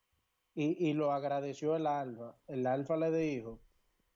[0.56, 2.36] y, y lo agradeció el Alfa.
[2.48, 3.62] El Alfa le dijo,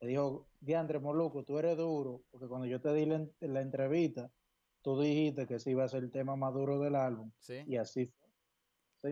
[0.00, 4.30] le dijo, Diandre Molusco, tú eres duro, porque cuando yo te di la, la entrevista,
[4.82, 7.30] tú dijiste que ese iba a ser el tema más duro del álbum.
[7.38, 7.62] ¿Sí?
[7.66, 8.28] Y así fue.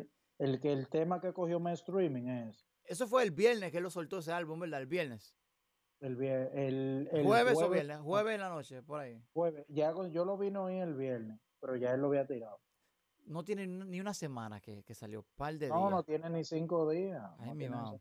[0.02, 0.10] ¿sí?
[0.38, 3.82] El, que, el tema que cogió más streaming es Eso fue el viernes que él
[3.84, 4.80] lo soltó ese álbum, ¿verdad?
[4.80, 5.34] El viernes.
[6.00, 9.22] el, vie- el, el jueves, o viernes, jueves en la noche, por ahí.
[9.32, 9.64] jueves.
[9.68, 12.60] Ya con- yo lo vino hoy el viernes, pero ya él lo había tirado.
[13.24, 15.90] No tiene ni una semana que, que salió, par de No, días.
[15.90, 17.24] no tiene ni cinco días.
[17.38, 17.98] Ay, no mi mamá.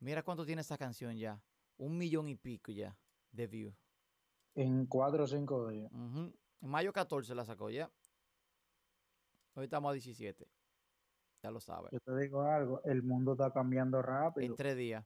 [0.00, 1.40] Mira cuánto tiene esa canción ya.
[1.78, 2.96] Un millón y pico ya
[3.32, 3.74] de views.
[4.54, 5.90] En cuatro o cinco días.
[5.92, 6.32] Ujú.
[6.62, 7.90] En mayo 14 la sacó ya.
[9.54, 10.48] Hoy estamos a 17.
[11.42, 11.90] Ya lo sabes.
[11.92, 14.46] Yo te digo algo, el mundo está cambiando rápido.
[14.46, 15.04] En tres días.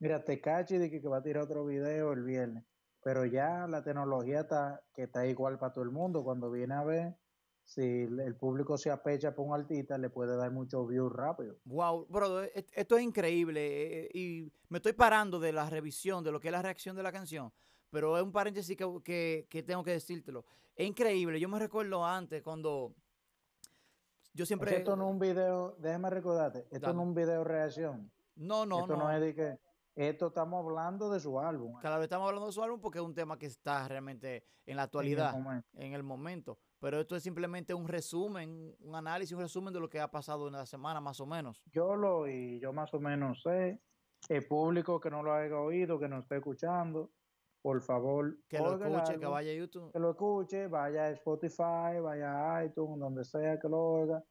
[0.00, 2.64] Mira, Tecachi dice que va a tirar otro video el viernes,
[3.02, 6.24] pero ya la tecnología está que está igual para todo el mundo.
[6.24, 7.16] Cuando viene a ver,
[7.64, 11.58] si el público se apecha por un artista, le puede dar muchos views rápido.
[11.64, 16.32] Wow, brother, e- esto es increíble eh, y me estoy parando de la revisión de
[16.32, 17.52] lo que es la reacción de la canción,
[17.94, 20.44] pero es un paréntesis que, que- que tengo que decírtelo.
[20.74, 22.92] Es increíble, yo me recuerdo antes cuando
[24.32, 24.76] yo siempre...
[24.76, 26.94] esto no es un video, déjame recordarte, esto Dale.
[26.94, 28.10] no es un video reacción.
[28.34, 29.04] No, no, esto no.
[29.04, 29.58] no es de que,
[29.94, 31.78] esto estamos hablando de su álbum.
[31.78, 34.44] Claro, estamos hablando de su álbum porque es un tema que está realmente en la
[34.66, 35.36] en el actualidad,
[35.74, 36.58] en el momento.
[36.80, 40.48] Pero esto es simplemente un resumen, un análisis, un resumen de lo que ha pasado
[40.48, 41.62] en la semana, más o menos.
[41.70, 43.80] Yo lo oí, yo más o menos sé.
[44.28, 47.12] El público que no lo haya oído, que nos esté escuchando,
[47.64, 49.90] por favor, Que lo escuche, que vaya a YouTube.
[49.90, 54.22] que lo escuche, vaya a Spotify, vaya a iTunes, donde sea que lo oiga,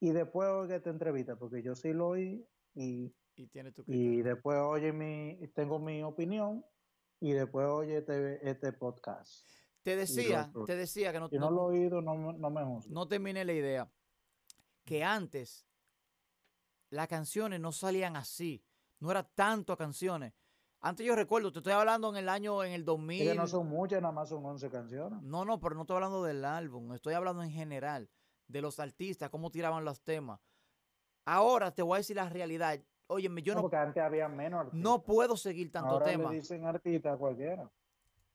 [0.00, 4.12] y después oiga esta entrevista, porque yo sí lo oí, y, Y tiene tu criterio.
[4.12, 6.64] y después oye mi, tengo mi opinión,
[7.20, 9.46] y después oye este, este podcast.
[9.84, 12.64] Te decía, te decía que no, Si no no- lo he oído, no, no me
[12.64, 12.92] juzgue.
[12.92, 13.88] no terminé la idea.
[14.84, 15.64] Que antes
[16.90, 18.64] las canciones no salían así.
[18.98, 20.32] No era tanto canciones.
[20.84, 23.28] Antes yo recuerdo, te estoy hablando en el año, en el Es 2000.
[23.28, 25.22] que no son muchas, nada más son 11 canciones.
[25.22, 28.10] No, no, pero no estoy hablando del álbum, estoy hablando en general,
[28.48, 30.40] de los artistas, cómo tiraban los temas.
[31.24, 32.80] Ahora te voy a decir la realidad.
[33.06, 34.80] Óyeme, yo No, no, porque antes había menos artistas.
[34.80, 37.70] no puedo seguir tanto ahora tema, le dicen artista a cualquiera.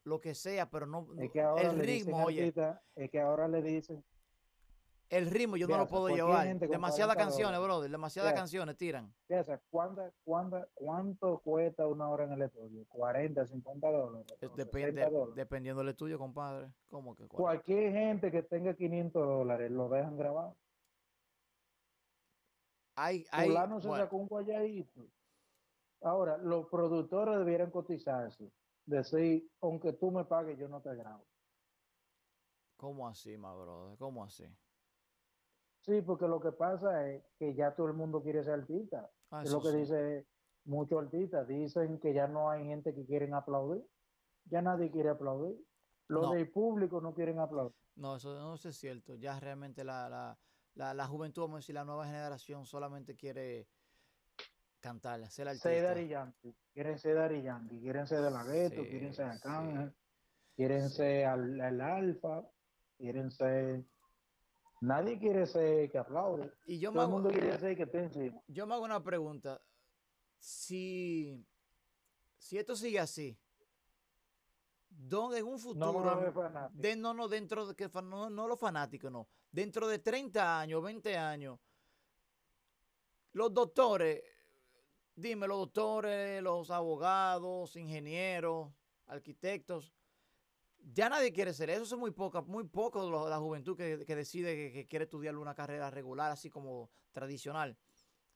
[0.06, 3.10] lo que sea, pero no, Es que ahora el le dicen ritmo, oye, artista, es
[3.12, 4.06] que ahora le dicen,
[5.10, 6.46] el ritmo yo no lo puedo llevar.
[6.60, 9.14] Demasiadas 40 canciones, brother, demasiadas canciones tiran.
[9.70, 12.86] ¿cuánta- cuánta- ¿cuánto cuesta una hora en el estudio?
[12.90, 14.28] 40, 50 dólares.
[14.42, 15.36] Eh, Depende, 60 dólares.
[15.36, 16.72] dependiendo del estudio, compadre.
[16.90, 17.42] ¿Cómo que cuál?
[17.42, 20.54] Cualquier gente que tenga 500 dólares lo dejan grabar.
[22.96, 25.08] Hay, hay, Fulano se bueno, sacó un guayadito.
[26.02, 28.52] Ahora, los productores debieran cotizarse.
[28.86, 31.24] Decir, aunque tú me pagues, yo no te grabo.
[32.78, 33.98] ¿cómo así, ma brother?
[33.98, 34.46] ¿Cómo así?
[35.88, 39.10] Sí, porque lo que pasa es que ya todo el mundo quiere ser artista.
[39.32, 39.78] Ah, es lo que sí.
[39.78, 40.28] dice
[40.66, 41.48] muchos artistas.
[41.48, 43.84] Dicen que ya no hay gente que quieren aplaudir.
[44.46, 45.58] Ya nadie quiere aplaudir.
[46.10, 46.34] Los No.
[46.34, 47.76] del público no quieren aplaudir.
[47.96, 49.16] No, eso no es cierto.
[49.16, 50.38] Ya realmente la, la,
[50.76, 53.70] la, la juventud, vamos a decir, la nueva generación solamente quiere
[54.80, 55.70] cantar, ser artista.
[55.70, 56.56] Daddy Yankee.
[56.74, 57.80] Quieren ser Daddy Yankee.
[57.80, 58.84] Quieren ser de la gueto.
[58.84, 59.96] Sí, quieren ser sí, Arcángel.
[60.56, 60.96] Quieren sí.
[60.98, 62.46] ser al, al Alfa.
[62.98, 63.86] Quieren ser...
[64.82, 66.52] Nadie quiere ser que aplaude.
[66.66, 68.42] Y yo me, Todo el hago, mundo quiere ser que esté encima.
[68.48, 69.60] yo me hago una pregunta.
[70.40, 71.44] Si,
[72.38, 73.38] si esto sigue así,
[74.90, 79.28] ¿dónde en un futuro, de, no, no, dentro de que, no, no los fanáticos, no,
[79.52, 81.60] dentro de 30 años, 20 años,
[83.34, 84.24] los doctores,
[85.16, 88.72] dime, los doctores, los abogados, ingenieros,
[89.08, 89.92] arquitectos,
[90.94, 94.16] ya nadie quiere ser eso, son muy poca, muy poco lo- la juventud que, que
[94.16, 97.78] decide que, que quiere estudiar una carrera regular, así como tradicional.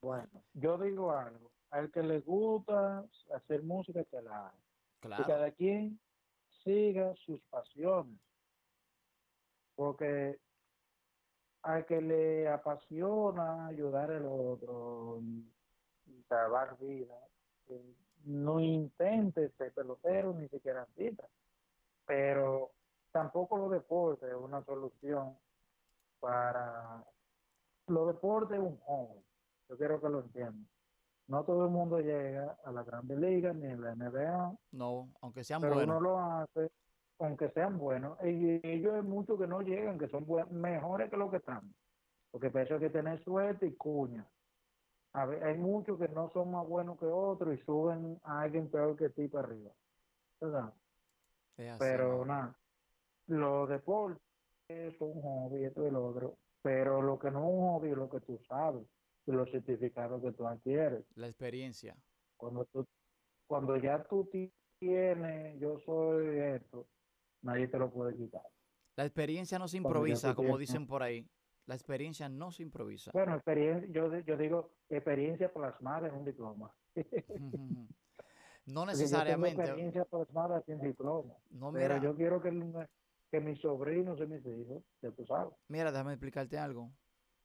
[0.02, 1.50] Bueno, yo digo algo.
[1.70, 4.54] Al que le gusta hacer música, que la haga.
[5.00, 5.98] que Claro, cada quien
[6.64, 8.18] siga sus pasiones.
[9.74, 10.38] Porque
[11.62, 15.20] al que le apasiona ayudar al otro
[16.28, 17.18] salvar vidas,
[17.68, 21.26] eh, no intente ser pelotero ni siquiera artista.
[22.12, 22.72] Pero
[23.10, 25.34] tampoco los deportes es una solución
[26.20, 27.02] para...
[27.86, 29.24] Los deportes es un hobby.
[29.70, 30.68] Yo quiero que lo entiendan.
[31.28, 35.42] No todo el mundo llega a la Grande Liga ni a la NBA no, aunque
[35.42, 35.96] sean pero buenos.
[35.96, 36.70] uno lo hace
[37.18, 41.16] aunque sean buenos y ellos hay muchos que no llegan que son buen- mejores que
[41.16, 41.72] los que están
[42.30, 44.26] porque para eso hay que tener suerte y cuña
[45.14, 48.68] a ver, hay muchos que no son más buenos que otros y suben a alguien
[48.70, 49.70] peor que ti para arriba
[50.40, 50.74] ¿verdad?
[51.56, 52.56] Es pero nada
[53.28, 54.20] los deportes
[54.98, 57.96] son un hobby esto y lo otro pero lo que no es un hobby es
[57.96, 58.86] lo que tú sabes
[59.26, 61.96] y los certificados que tú adquieres La experiencia.
[62.36, 62.86] cuando tú,
[63.46, 66.86] cuando ya tú ti- tienes, yo soy esto,
[67.42, 68.42] nadie te lo puede quitar.
[68.96, 71.24] La experiencia no se improvisa, como tienes- dicen por ahí.
[71.66, 73.12] La experiencia no se improvisa.
[73.12, 76.74] Bueno, experiencia, yo, yo digo experiencia plasmada en un diploma.
[78.66, 79.62] No Porque yo tengo necesariamente.
[79.62, 81.34] experiencia plasmada sin diploma.
[81.50, 82.88] No, pero mira, yo quiero que, el-
[83.30, 85.54] que mis sobrinos y mis hijos, ya tú sabes.
[85.68, 86.90] mira, déjame explicarte algo.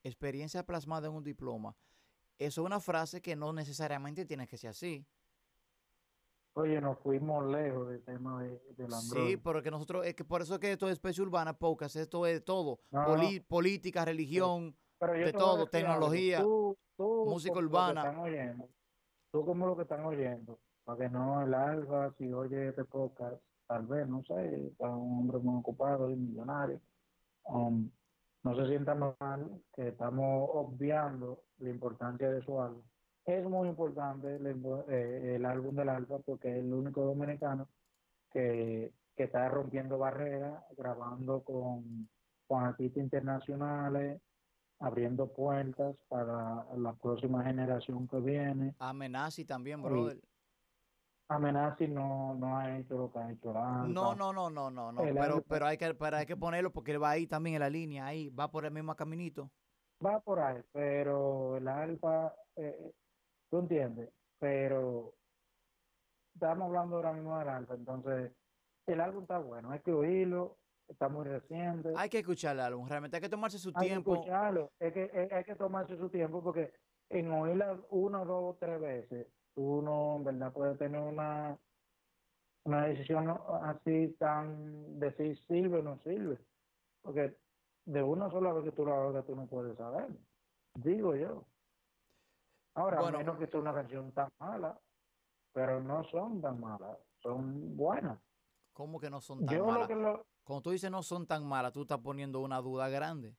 [0.03, 1.75] Experiencia plasmada en un diploma.
[2.37, 5.05] Eso es una frase que no necesariamente tiene que ser así.
[6.53, 9.39] Oye, nos fuimos lejos del tema de, del Sí, Android.
[9.43, 12.43] porque nosotros, es que por eso es que esto es especie urbana, pocas, esto es
[12.43, 12.79] todo.
[12.89, 18.01] No, Poli- política, religión, pero de te todo, decir tecnología, Tú- tú música que urbana.
[18.01, 18.69] están oyendo,
[19.31, 23.35] tú como lo que están oyendo, para que no el alfa, si oye este podcast,
[23.67, 26.79] tal vez, no sé, está un hombre muy ocupado y millonario.
[27.43, 27.89] um,
[28.43, 32.81] no se sienta mal que estamos obviando la importancia de su álbum.
[33.25, 34.47] Es muy importante el,
[34.87, 37.67] eh, el álbum del Alfa porque es el único dominicano
[38.31, 42.07] que, que está rompiendo barreras, grabando con,
[42.47, 44.21] con artistas internacionales,
[44.79, 48.75] abriendo puertas para la próxima generación que viene.
[48.79, 50.21] Amenazi también, Sí.
[51.29, 53.87] Amenazi no, no ha hecho lo que ha hecho Alfa.
[53.87, 55.01] No, no, no, no, no, no.
[55.13, 57.69] Pero, pero hay que, pero hay que ponerlo porque él va ahí también en la
[57.69, 59.49] línea, ahí, va por el mismo caminito.
[60.05, 62.93] va por ahí, pero el alfa, eh,
[63.49, 64.09] tú entiendes,
[64.39, 65.15] pero
[66.33, 68.31] estamos hablando ahora mismo del alfa, entonces
[68.85, 72.87] el álbum está bueno, hay que oírlo, está muy reciente, Hay que escuchar el álbum,
[72.87, 74.13] realmente hay que tomarse su hay que tiempo.
[74.13, 76.71] escucharlo, es que, es- hay que tomarse su tiempo porque
[77.09, 81.57] en oírla una, dos o tres veces, tú no, en verdad, puedes tener una,
[82.63, 83.27] una decisión
[83.63, 86.37] así tan, decir sirve o no sirve,
[87.01, 87.35] porque
[87.85, 90.09] de una sola vez que tú la oigas tú no puedes saber,
[90.75, 91.43] digo yo.
[92.75, 93.17] Ahora, Bueno.
[93.17, 94.79] a menos que sea una canción tan mala,
[95.53, 98.19] pero no son tan malas, son buenas.
[98.73, 99.89] ¿Cómo que no son tan Yo lo malas?
[99.89, 103.35] lo, Cuando tú dices no son tan malas, tú estás poniendo una duda grande.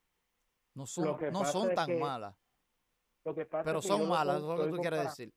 [0.74, 2.34] No son, no son tan que malas,
[3.24, 5.02] lo que pasa pero es que yo son lo malas, es lo que tú quieres
[5.04, 5.32] decir.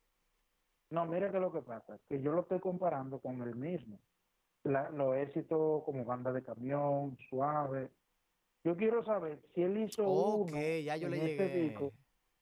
[0.92, 3.98] No, mira que lo que pasa, que yo lo estoy comparando con el mismo.
[4.64, 7.90] La- los éxitos como banda de camión, suave.
[8.64, 11.68] Yo quiero saber si él hizo Ok, uno ya yo en le este llegué.
[11.68, 11.94] disco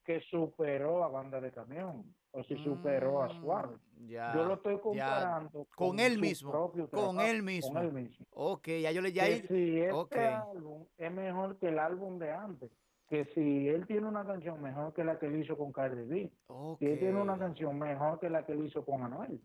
[0.04, 3.76] que superó a banda de camión o si superó a suave.
[3.76, 4.80] Mm, Ya, yo lo estoy ya.
[4.82, 7.72] comparando Con él mismo, propio con trabajo, él mismo.
[7.72, 8.26] Con él mismo.
[8.32, 10.16] Ok, ya yo le ya Que si este ok.
[10.16, 12.70] álbum es mejor que el álbum de antes,
[13.10, 16.32] que si él tiene una canción mejor que la que él hizo con Cardi B,
[16.46, 19.42] ok, si él tiene una canción mejor que la que él hizo con Anuel.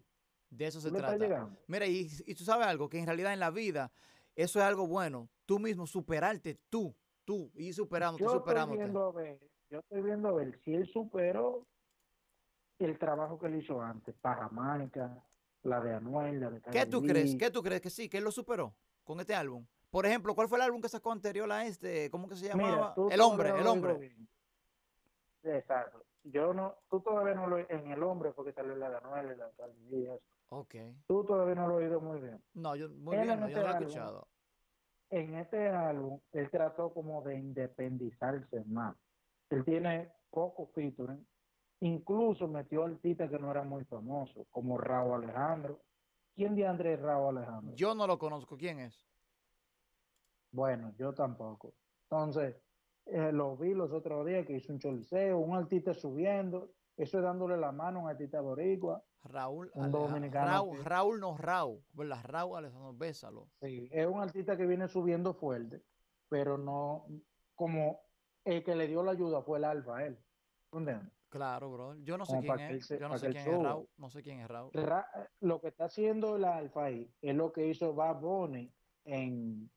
[0.52, 1.50] de eso ¿Tú se trata.
[1.68, 3.92] Mira, y, y tú sabes algo, que en realidad en la vida
[4.36, 5.30] eso es algo bueno.
[5.48, 9.40] Tú mismo superarte, tú, tú, y superándote, Yo ver,
[9.72, 11.66] yo estoy viendo a ver si él superó
[12.78, 15.24] el trabajo que él hizo antes, para Jamaica,
[15.64, 17.08] la de Anuel, la de ¿Qué Cardi tú B.
[17.08, 17.36] crees?
[17.36, 19.66] ¿Qué tú crees que sí, que él lo superó con este álbum?
[19.90, 22.10] Por ejemplo, ¿cuál fue el álbum que sacó anterior a este?
[22.10, 22.94] ¿Cómo que se llamaba?
[23.10, 24.16] el hombre, el hombre.
[25.44, 26.04] Exacto.
[26.24, 29.38] Yo no, tú todavía no lo en el hombre porque salió la de Anuel y
[29.38, 30.22] la eso.
[30.50, 30.76] Ok.
[31.08, 32.42] Tú todavía no lo has oído muy bien.
[32.54, 34.28] No, yo muy Él bien, en no, yo este no lo he escuchado.
[35.12, 38.96] En este álbum, él trató como de independizarse más.
[39.52, 41.26] Él tiene poco featuring.
[41.82, 45.80] Incluso metió artistas que no eran muy famosos, como Raúl Alejandro.
[46.36, 47.76] ¿Quién de Andrés Raúl Alejandro?
[47.76, 48.58] Yo no lo conozco.
[48.58, 49.06] ¿Quién es?
[50.56, 51.74] Bueno, yo tampoco.
[52.10, 52.56] Entonces,
[53.06, 57.24] eh, lo vi los otros días que hizo un choliseo, un artista subiendo, eso es
[57.26, 59.04] dándole la mano a un artista boricua.
[59.24, 59.70] Raúl.
[59.74, 62.20] Un Aleja- dominicano Raúl, que- Raúl no Raúl, ¿verdad?
[62.24, 63.50] Raúl Alejandro, bésalo.
[63.60, 65.84] Sí, es un artista que viene subiendo fuerte,
[66.30, 67.06] pero no
[67.56, 68.00] como
[68.46, 70.18] el que le dio la ayuda fue el Alfa él.
[70.72, 71.12] ¿Tú entiendes?
[71.30, 71.96] Claro, bro.
[71.96, 72.86] Yo no sé Como quién es.
[72.86, 73.62] se- Yo no sé quién es.
[73.64, 73.90] Raúl.
[73.98, 74.72] No sé quién es Raúl.
[74.74, 75.10] Ra-
[75.42, 78.72] Lo que está haciendo el Alfa ahí es lo que hizo Bad Bunny
[79.06, 79.70] en,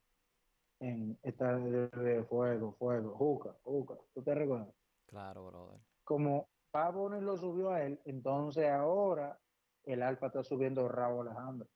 [0.79, 3.95] en esta de, Fuego, Fuego, Juca, Juca.
[4.13, 4.73] ¿Tú te recuerdas?
[5.07, 5.79] Claro, brother.
[6.03, 9.39] Como Bunny lo subió a él, entonces ahora
[9.83, 11.67] el Alfa está subiendo a Raúl Alejandro.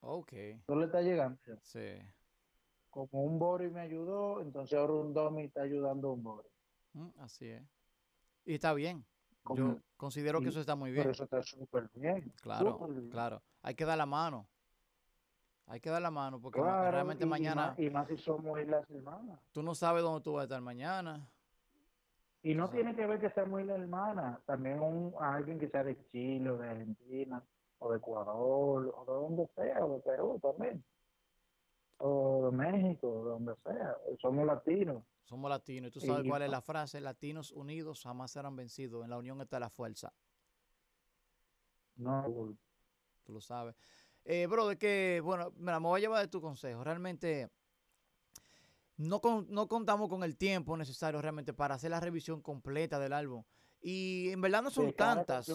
[0.00, 0.32] Ok.
[0.66, 1.38] ¿Tú le está llegando?
[1.62, 1.98] Sí.
[2.90, 6.48] Como un Bori me ayudó, entonces ahora un Domi está ayudando a un Bori.
[6.92, 7.62] Mm, así es.
[8.44, 9.04] Y está bien.
[9.54, 11.10] Yo considero que eso está muy Pero bien.
[11.10, 12.32] eso está súper bien.
[12.42, 13.10] Claro, súper bien.
[13.10, 13.42] claro.
[13.62, 14.46] Hay que dar la mano.
[15.68, 18.58] Hay que dar la mano porque Claro, realmente y mañana más- y más si somos
[18.58, 19.38] islas hermanas.
[19.52, 21.28] tú no sabes dónde tú vas a estar mañana.
[22.42, 26.02] Y no tiene que ver que seamos islas hermanas, también un, alguien que sea de
[26.06, 27.42] Chile, o de Argentina,
[27.80, 30.82] o de Ecuador, o de donde sea, o de Perú también,
[31.98, 35.02] o de México, de donde sea, somos latinos.
[35.24, 35.88] Somos latinos.
[35.88, 37.00] Y tú sabes Y- cuál es la frase.
[37.02, 39.04] Latinos unidos jamás serán vencidos.
[39.04, 40.10] En la unión está la fuerza.
[41.96, 42.54] No,
[43.24, 43.74] Tú lo sabes.
[44.30, 46.84] Eh, bro, de que, bueno, me voy a llevar de tu consejo.
[46.84, 47.48] Realmente
[48.98, 53.14] no, con- no contamos con el tiempo necesario realmente para hacer la revisión completa del
[53.14, 53.42] álbum.
[53.80, 55.48] Y en verdad no son tantas.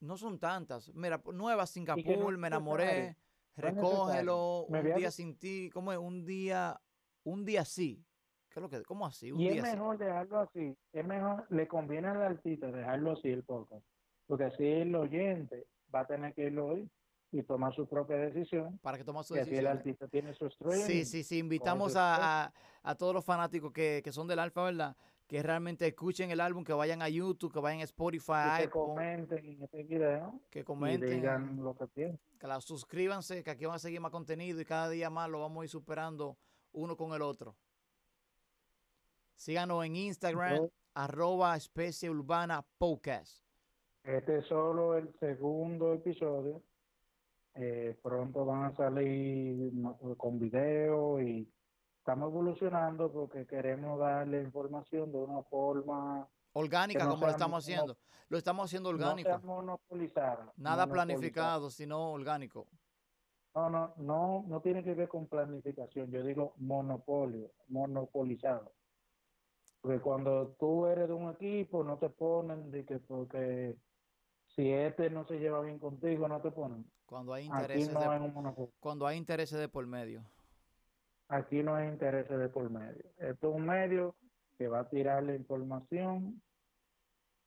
[0.00, 0.92] No son tantas.
[0.92, 3.16] Mira, Nueva Singapur, no me enamoré,
[3.54, 4.66] recógelo.
[4.68, 5.98] Me un día sin ti, ¿cómo es?
[5.98, 6.80] Un día,
[7.22, 8.04] un día sí.
[8.48, 9.30] ¿Qué es lo que, cómo así?
[9.30, 13.28] Un Y es día mejor dejarlo así, es mejor, le conviene al artista dejarlo así
[13.28, 13.84] el podcast,
[14.26, 16.88] porque así el oyente va a tener que irlo oír
[17.38, 19.76] y tomar su propia decisión, Para que tome su y así el decisión.
[19.78, 20.84] artista tiene su streaming.
[20.86, 21.38] Sí, sí, sí.
[21.38, 24.96] Invitamos a, a- a todos los fanáticos que, que son del Alfa, ¿verdad?
[25.26, 28.70] Que realmente escuchen el álbum, que vayan a YouTube, que vayan a Spotify, y que
[28.70, 33.64] comenten en este video que y comenten, digan lo que que la suscríbanse, que aquí
[33.64, 36.36] van a seguir más contenido y cada día más lo vamos a ir superando
[36.72, 37.56] uno con el otro.
[39.34, 43.42] Síganos en Instagram, Yo- arroba especie urbana podcast.
[44.04, 46.62] Este es solo el segundo episodio.
[47.54, 49.72] Eh, pronto van a salir
[50.16, 51.48] con video y
[51.98, 57.96] estamos evolucionando porque queremos darle información de una forma Orgánica, no como lo estamos haciendo.
[58.28, 59.38] Lo estamos haciendo orgánico.
[59.42, 60.52] monopolizada.
[60.56, 60.92] Nada monopolizada.
[60.92, 62.66] planificado, sino orgánico.
[63.54, 66.10] No, no, no, no tiene que ver con planificación.
[66.10, 68.72] Yo digo monopolio, monopolizado.
[69.80, 73.76] Porque cuando tú eres de un equipo, no te ponen de que porque
[74.54, 76.84] si este no se lleva bien contigo, no te ponen.
[77.06, 80.24] Cuando hay intereses no de, cuando hay intereses de por medio.
[81.28, 83.04] Aquí no hay intereses de por medio.
[83.18, 84.14] Esto es un medio
[84.58, 86.40] que va a tirar la información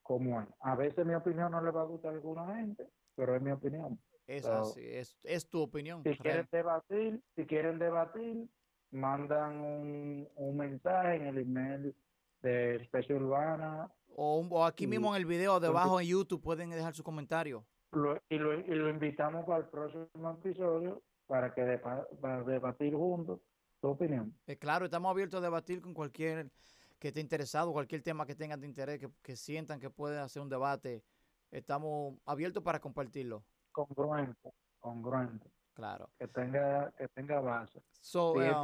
[0.03, 0.47] como es.
[0.62, 3.51] A veces mi opinión no le va a gustar a alguna gente, pero es mi
[3.51, 3.99] opinión.
[4.26, 6.03] Es So, así, es, es tu opinión.
[6.03, 6.20] Si real.
[6.20, 8.49] quieren debatir, si quieren debatir,
[8.91, 11.95] mandan un, un mensaje en el email
[12.41, 13.89] de Especie Urbana
[14.20, 17.63] O, o aquí y- mismo en el video debajo en YouTube pueden dejar su comentario.
[17.91, 22.95] lo- y, lo, y lo invitamos para el próximo episodio para que depa- para debatir
[22.95, 23.39] juntos
[23.80, 24.36] tu opinión.
[24.47, 26.49] Eh, claro, estamos abiertos a debatir con cualquier
[26.97, 30.41] que esté interesado, cualquier tema que tengan de interés, que, que sientan que pueden hacer
[30.41, 31.03] un debate.
[31.51, 33.43] Estamos abiertos para compartirlo.
[33.72, 36.09] Congruente, congruente, Claro.
[36.18, 37.84] que tenga, que tenga base.
[38.01, 38.63] So, Si um,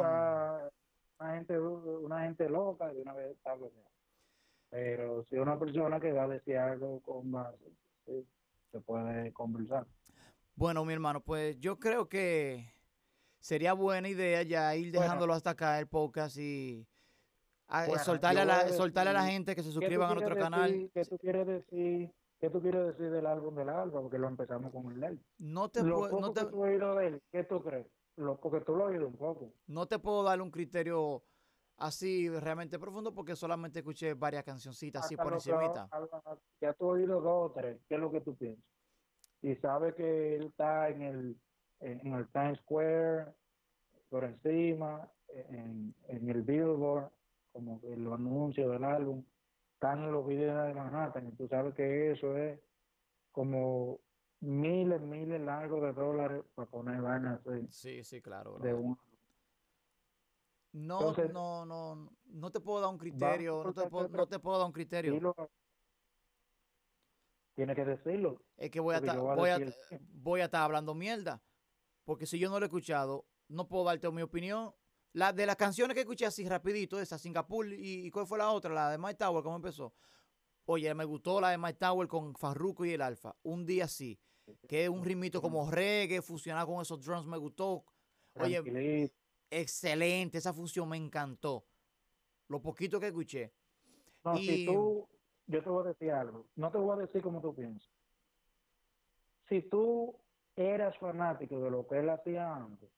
[1.19, 3.92] una gente, una gente loca, de una vez está bloqueado.
[4.73, 7.63] Pero si es una persona que va a decir algo con base,
[8.07, 8.25] sí,
[8.71, 9.85] se puede conversar.
[10.55, 12.73] Bueno, mi hermano, pues yo creo que
[13.39, 15.01] sería buena idea ya ir Bueno.
[15.03, 16.87] dejándolo hasta acá el podcast y
[17.67, 20.35] a- Bueno, soltarle, a la, soltarle a gente que se ¿Qué tú suscriban a nuestro
[20.37, 20.89] canal.
[20.91, 22.11] ¿Qué tú quieres decir?
[22.39, 24.01] ¿Qué tú quieres decir del álbum del Alba?
[24.01, 25.19] Porque lo empezamos con el de él.
[25.37, 27.61] No te, Lo puedo, poco no, te, que tú has oído de él, ¿qué tú
[27.61, 27.85] crees?
[28.15, 29.53] Lo, porque tú lo has oído un poco.
[29.67, 31.23] no te puedo dar un criterio
[31.83, 35.89] así realmente profundo porque solamente escuché varias cancioncitas así por encimita.
[36.61, 37.79] Ya tú has oído dos o tres.
[37.87, 38.63] ¿Qué es lo que tú piensas?
[39.41, 41.41] Y sabes que él está en el,
[41.81, 43.33] en, el Times Square,
[44.09, 47.11] por encima, en, en el Billboard,
[47.51, 49.23] como que los anuncios del álbum,
[49.73, 51.27] están en los videos de Manhattan.
[51.27, 52.57] Y tú sabes que eso es
[53.33, 53.99] como
[54.39, 58.59] miles, miles largos de dólares para poner vainas así Sí, sí, claro.
[58.59, 58.97] de un
[60.73, 64.39] No, Entonces, no, no, no te puedo dar un criterio, no te, puedo, no te
[64.39, 65.13] puedo dar un criterio.
[65.13, 65.35] Dilo.
[67.55, 68.41] Tiene que decirlo.
[68.57, 69.59] Es que voy a estar, voy a
[70.13, 71.43] voy a, estar hablando mierda.
[72.03, 74.73] Porque si yo no lo he escuchado, no puedo darte mi opinión.
[75.13, 78.49] La, de las canciones que escuché así rapidito, esa Singapur y, y ¿cuál fue la
[78.49, 78.73] otra?
[78.73, 79.93] La de Mike Tower, ¿cómo empezó?
[80.65, 83.35] Oye, me gustó la de Mike Tower con Farruko y el Alfa.
[83.43, 84.19] Un día sí.
[84.67, 87.85] Que es un ritmito como reggae, fusionado con esos drums, me gustó.
[88.33, 89.22] Oye, Tranquilito.
[89.61, 91.65] Excelente, esa función me encantó.
[92.47, 93.53] Lo poquito que escuché.
[94.23, 95.07] No, Y- si tú,
[95.47, 97.89] yo te voy a decir algo, no te voy a decir como tú piensas.
[99.49, 100.15] Si tú
[100.55, 102.89] eras fanático de lo que él hacía antes,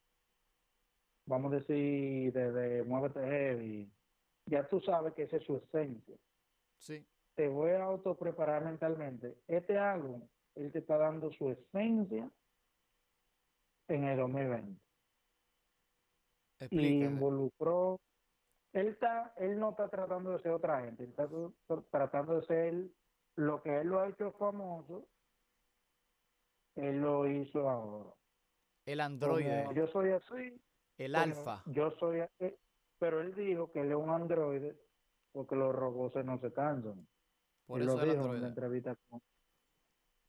[1.25, 3.91] vamos a decir desde Muévete Heavy,
[4.45, 6.15] ya tú sabes que esa es su esencia.
[6.77, 7.05] Sí.
[7.35, 9.37] Te voy a autopreparar mentalmente.
[9.47, 10.21] Este álbum,
[10.55, 12.29] él te está dando su esencia
[13.87, 14.84] en el 2020.
[16.69, 18.01] Y involucró
[18.73, 22.35] él está él no está tratando de ser otra gente él está tr- tr- tratando
[22.35, 22.91] de ser
[23.35, 25.09] lo que él lo ha hecho famoso
[26.75, 28.15] él lo hizo ahora
[28.85, 30.61] El Como androide, yo soy así
[30.97, 31.63] el alfa.
[31.65, 32.57] yo soy así
[32.99, 34.81] pero él dijo que él es un androide
[35.31, 37.09] porque los robots no se cansan
[37.67, 38.49] Por él eso lo el dijo en una androide.
[38.49, 39.21] entrevista con-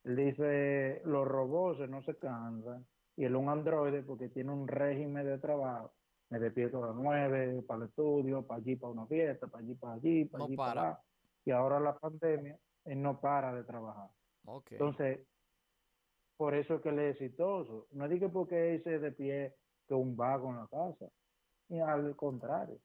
[0.04, 4.68] él dice los robots no se cansan y él es un androide porque tiene un
[4.68, 5.96] régimen de trabajo
[6.30, 9.74] me despierto a las nueve para el estudio para allí para una fiesta para allí
[9.74, 10.74] para allí para No allí para.
[10.74, 10.88] para.
[10.90, 11.00] allá.
[11.44, 14.10] y ahora la pandemia él no para de trabajar.
[14.70, 15.26] Entonces
[16.36, 17.88] por eso es que él es exitoso.
[17.92, 19.56] No digo porque él se de pie
[19.88, 21.06] que un vago en la casa.
[21.68, 22.80] Y al contrario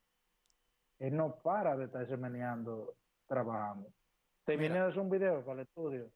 [1.00, 3.90] él no para de estarse meneando trabajando.
[4.46, 4.58] Te Mira.
[4.58, 6.12] viene a hacer un video para el estudio.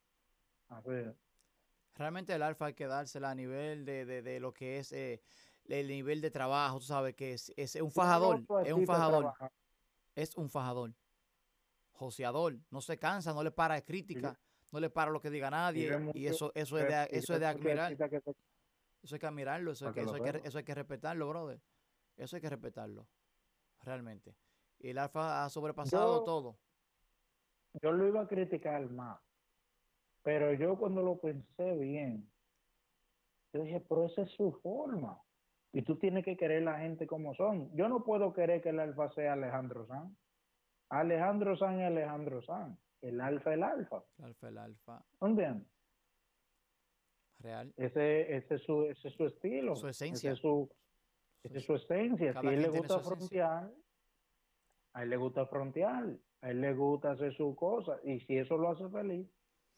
[0.69, 1.15] A ver.
[1.95, 5.21] Realmente el alfa hay que dársela a nivel de, de, de lo que es eh,
[5.67, 9.33] el nivel de trabajo, tú sabes que es, es un fajador, es un fajador,
[10.15, 10.93] es un fajador.
[11.91, 14.37] Joseador, no se cansa, no le para de crítica,
[14.71, 17.33] no le para lo que diga nadie, y mucho- eso, eso es de, y eso
[17.35, 20.63] es de admirar, eso hay que admirarlo, eso hay que, eso hay que, eso hay
[20.63, 21.61] que respetarlo, brother.
[22.17, 23.07] Eso hay que respetarlo,
[23.81, 24.35] realmente.
[24.79, 26.57] Y el alfa ha sobrepasado Yo- todo.
[27.81, 29.19] yo lo iba a criticar más
[30.21, 32.29] pero yo cuando lo pensé bien
[33.53, 35.21] yo dije pero esa es su forma
[35.75, 38.79] y tú tienes que querer la gente como son yo no puedo querer que el
[38.79, 40.11] alfa sea Alejandro Sanz
[40.89, 42.77] Alejandro Sanz es Alejandro Sanz.
[43.01, 44.03] El alfa es el alfa.
[44.17, 45.05] El alfa, el alfa.
[45.21, 45.67] ¿Entiendes?
[47.39, 47.73] Real.
[47.77, 49.75] Ese, ese, es su, ese es su estilo.
[49.75, 50.31] Su esencia.
[50.31, 50.69] Ese es su,
[51.43, 52.33] esa es su esencia.
[52.33, 53.71] Cada Si a él le gusta frontear,
[54.93, 57.99] a él le gusta frontear, a él le gusta hacer su cosa.
[58.03, 59.27] Y si eso lo hace feliz,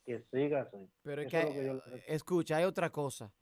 [0.05, 0.89] que siga así.
[1.01, 3.33] Pero es que, que yo eh, escucha, hay otra cosa.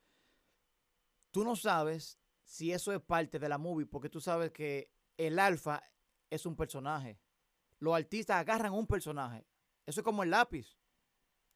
[1.30, 5.38] Tú no sabes si eso es parte de la movie, porque tú sabes que el
[5.38, 5.82] alfa
[6.30, 7.18] es un personaje.
[7.80, 9.44] Los artistas agarran un personaje.
[9.84, 10.78] Eso es como el lápiz,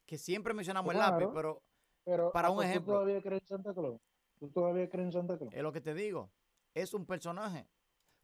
[0.05, 1.63] que siempre mencionamos el lápiz, pero
[2.05, 2.95] Pero, para ah, un pues, ejemplo.
[2.95, 4.01] ¿Tú todavía crees en Santa Claus?
[4.39, 5.55] ¿Tú todavía crees en Santa Claus?
[5.55, 6.33] es lo que te digo.
[6.75, 7.69] Es un personaje.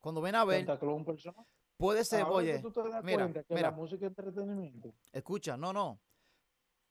[0.00, 1.48] Cuando ven a ver, Santa Claus un personaje.
[1.76, 3.70] puede ser, Ahora oye, tú te das mira, cuenta que mira.
[3.70, 4.92] la música es entretenimiento.
[5.12, 6.00] escucha, no, no.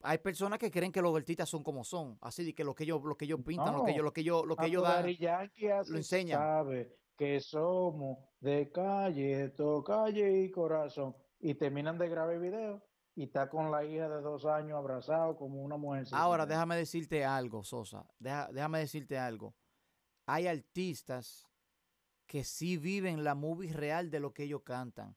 [0.05, 2.83] Hay personas que creen que los artistas son como son, así de que lo que
[2.83, 5.05] ellos, lo que ellos pintan, lo que ellos, lo que ellos, lo que ellos dan.
[5.05, 6.39] Hace- enseñan.
[6.39, 11.15] sabe que somos de calle, to calle y corazón.
[11.39, 12.83] Y terminan de grabar video
[13.15, 16.05] y está con la hija de dos años abrazado como una mujer.
[16.11, 18.05] Ahora, déjame decirte algo, Sosa.
[18.19, 19.55] Deja- déjame decirte algo.
[20.27, 21.47] Hay artistas
[22.27, 25.15] que sí viven la movie real de lo que ellos cantan.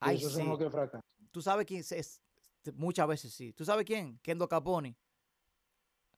[0.00, 0.38] Ay, Esos sí.
[0.40, 1.00] son los que fracasan.
[1.30, 2.22] ¿Tú sabes quién es?
[2.74, 3.52] Muchas veces sí.
[3.52, 4.18] ¿Tú sabes quién?
[4.20, 4.96] Kendo Caponi.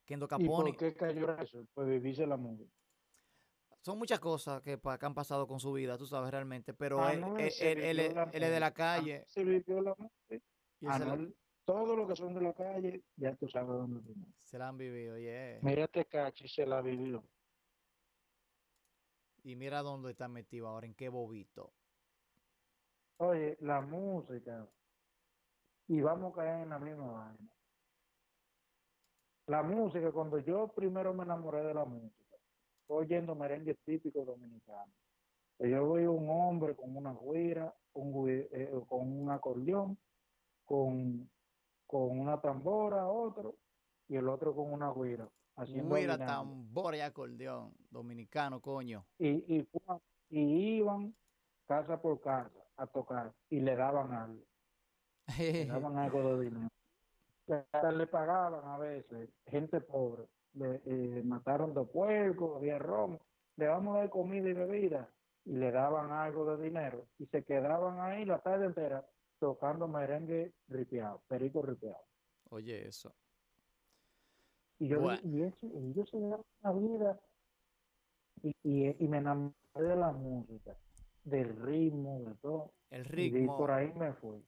[0.04, 0.72] Kendo ¿Y Caponi.
[0.72, 1.66] por qué cayó eso?
[1.74, 2.70] Pues vivirse la música.
[3.80, 6.74] Son muchas cosas que, que han pasado con su vida, tú sabes realmente.
[6.74, 8.72] Pero él, Anuel él- él- él es- él es de la música.
[8.74, 9.24] calle.
[9.28, 9.94] Se vivió la
[10.30, 10.36] y
[10.86, 14.34] se, la, Anuel, todo lo que son de la calle, ya tú sabes dónde viven.
[14.42, 15.58] se la han vivido, yeah.
[15.62, 17.22] Mírate, Cachi, se la vivió.
[19.44, 21.72] Y mira dónde está metido ahora, en qué bobito.
[23.18, 24.68] Oye, la música.
[25.88, 27.52] Y vamos a caer en la misma vaina.
[29.46, 32.36] La música, cuando yo primero me enamoré de la música,
[32.86, 34.94] fue oyendo merengues típicos dominicanos.
[35.58, 39.98] Que Yo veo un hombre con una guira, un eh, con un acordeón,
[40.66, 41.30] con,
[41.86, 43.56] con una tambora, otro,
[44.06, 45.28] y el otro con una guira.
[45.56, 46.18] Aguinaldo.
[46.18, 47.74] tambor y acordeón.
[47.90, 49.06] Dominicano, coño.
[49.18, 49.68] y, y,
[50.28, 51.16] y iban
[51.66, 54.47] casa por casa a tocar y le daban algo.
[55.36, 56.68] Le daban algo de dinero.
[57.46, 60.24] Le pagaban a veces, gente pobre.
[60.54, 63.20] Le eh, mataron dos puercos, había romo.
[63.56, 65.08] Le vamos a dar comida y bebida
[65.44, 67.08] y le daban algo de dinero.
[67.18, 69.06] Y se quedaban ahí la tarde entera
[69.38, 72.02] tocando merengue ripiado, perico ripiado.
[72.50, 73.14] Oye, eso.
[74.78, 75.20] Y yo Bueno.
[75.24, 77.20] y eso, y dan la vida
[78.42, 80.76] y, y, y me enamoré de la música,
[81.24, 82.72] del ritmo, de todo.
[82.90, 83.56] El Y ritmo.
[83.56, 84.44] por ahí me fui.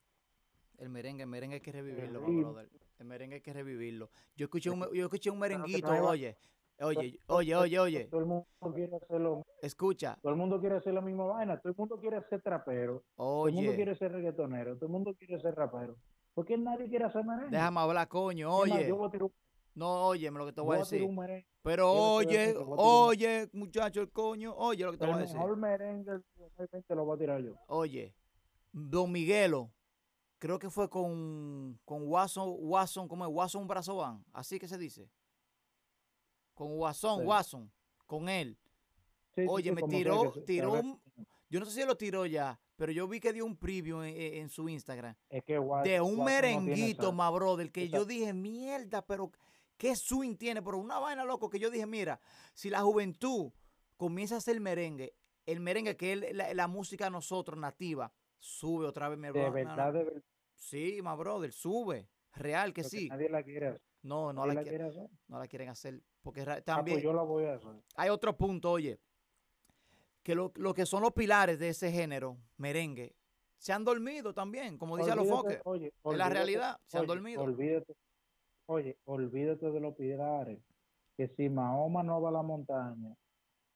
[0.81, 2.53] El merengue, el merengue hay que revivirlo, ritmo.
[2.53, 2.68] brother.
[2.99, 4.11] El merengue hay que revivirlo.
[4.35, 6.37] Yo escuché un, yo escuché un merenguito, oye.
[6.83, 8.05] Oye, oye, oye, oye.
[8.07, 10.16] Todo el mundo quiere hacerlo, Escucha.
[10.22, 13.49] todo el mundo quiere hacer la misma vaina, todo el mundo quiere ser trapero, todo
[13.49, 13.76] el mundo Oye.
[13.76, 15.97] quiere ser reggaetonero, todo el mundo quiere ser rapero.
[16.33, 17.51] ¿Por qué nadie quiere hacer merengue?
[17.51, 18.49] Déjame hablar, coño.
[18.49, 18.89] Más, Oye.
[18.89, 19.33] yo voy a tirar, un-
[19.74, 21.45] No, óyeme lo que te voy voy a decir.
[21.62, 24.55] Pero oye, oye, muchacho, el coño.
[24.57, 25.37] Oye lo que te voy a el decir.
[25.37, 27.53] mejor merengue 2020 lo voy a tirar yo.
[27.66, 28.14] Oye,
[28.72, 29.70] Don Miguelo,
[30.41, 33.30] creo que fue con, con Watson, Watson, ¿cómo es?
[33.32, 35.09] Watson Brazoban, así que se dice.
[36.55, 37.26] Con Watson, Sí.
[37.26, 37.72] Watson,
[38.07, 38.59] con él.
[39.34, 41.01] Sí, Oye, sí, me tiró, que tiró un,
[41.49, 44.16] yo no sé si lo tiró ya, pero yo vi que dio un preview en,
[44.16, 47.14] en- su Instagram Es que Watson- de un Watson no merenguito, sal.
[47.14, 49.30] ma brother, que yo dije, mierda, pero
[49.76, 52.20] qué swing tiene, pero una vaina loco que yo dije, mira,
[52.55, 53.53] si la juventud
[53.97, 55.14] comienza a hacer merengue,
[55.47, 59.47] el merengue que es la, la música de nosotros nativa, sube otra vez, De bro-
[59.47, 59.93] no, verdad, no.
[59.93, 60.22] de verdad.
[60.61, 62.08] Sí, ma brother, sube.
[62.34, 63.08] Real que porque sí.
[63.08, 63.82] Nadie la quiere hacer.
[64.02, 65.11] No, no nadie la, la quiere- hacer.
[65.28, 66.00] no la quieren hacer.
[66.22, 67.70] Porque ra- Ah, también pues yo la voy a hacer.
[67.96, 69.00] hay otro punto, oye,
[70.22, 73.16] que lo, lo que son los pilares de ese género, merengue,
[73.56, 75.61] se han dormido también, como dice Alofoque.
[75.64, 77.42] oye, Es la realidad, se han dormido.
[77.42, 77.94] Olvídate,
[78.66, 80.61] oye, olvídate de los pilares.
[81.16, 83.14] Que si Mahoma no va a la montaña,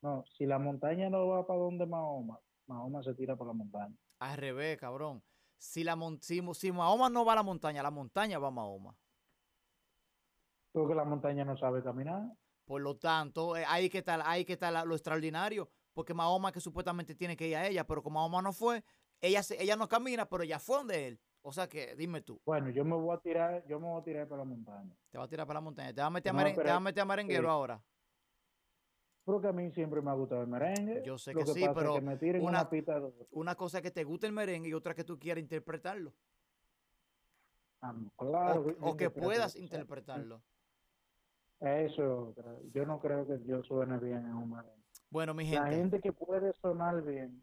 [0.02, 3.94] no, si la montaña no va para donde Mahoma, Mahoma se tira por la montaña.
[4.20, 5.22] Al revés, cabrón.
[5.58, 8.96] Si, la si, si Mahoma no va a la montaña, la montaña va a Mahoma.
[10.72, 12.22] Porque la montaña no sabe caminar.
[12.64, 15.70] Por lo tanto, eh, ahí que está, ahí que está lo extraordinario.
[15.92, 18.82] Porque Mahoma que supuestamente tiene que ir a ella, pero como Mahoma no fue,
[19.20, 21.20] ella, ella no camina, pero ella fue donde él.
[21.42, 24.04] O sea que, dime tú, Bueno, yo me voy a tirar, yo me voy a
[24.04, 24.96] tirar para la montaña.
[25.10, 25.92] te va a tirar para la montaña.
[25.94, 27.48] Te va a meter, a, No, meren- te pero- va a, meter a merenguero sí.
[27.48, 27.82] ahora.
[29.24, 31.02] Porque a mí siempre me ha gustado el merengue.
[31.04, 33.10] Yo sé que sí, es pero que me tiren una- una pita de...
[33.32, 36.12] Una cosa es que te guste el merengue y otra que tú quieras interpretarlo.
[37.80, 40.42] Ah, claro, o, que- o puedas interpretarlo.
[41.60, 42.34] Eso,
[42.74, 44.84] yo no creo que yo suene bien en un merengue.
[45.10, 47.42] Bueno, mi La gente, gente que puede sonar bien.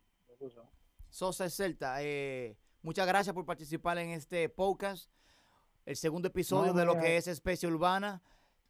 [1.09, 5.11] Sosa es Celta, eh, Muchas gracias por participar en este podcast,
[5.86, 8.23] el segundo episodio No, de lo que es Especie Urbana.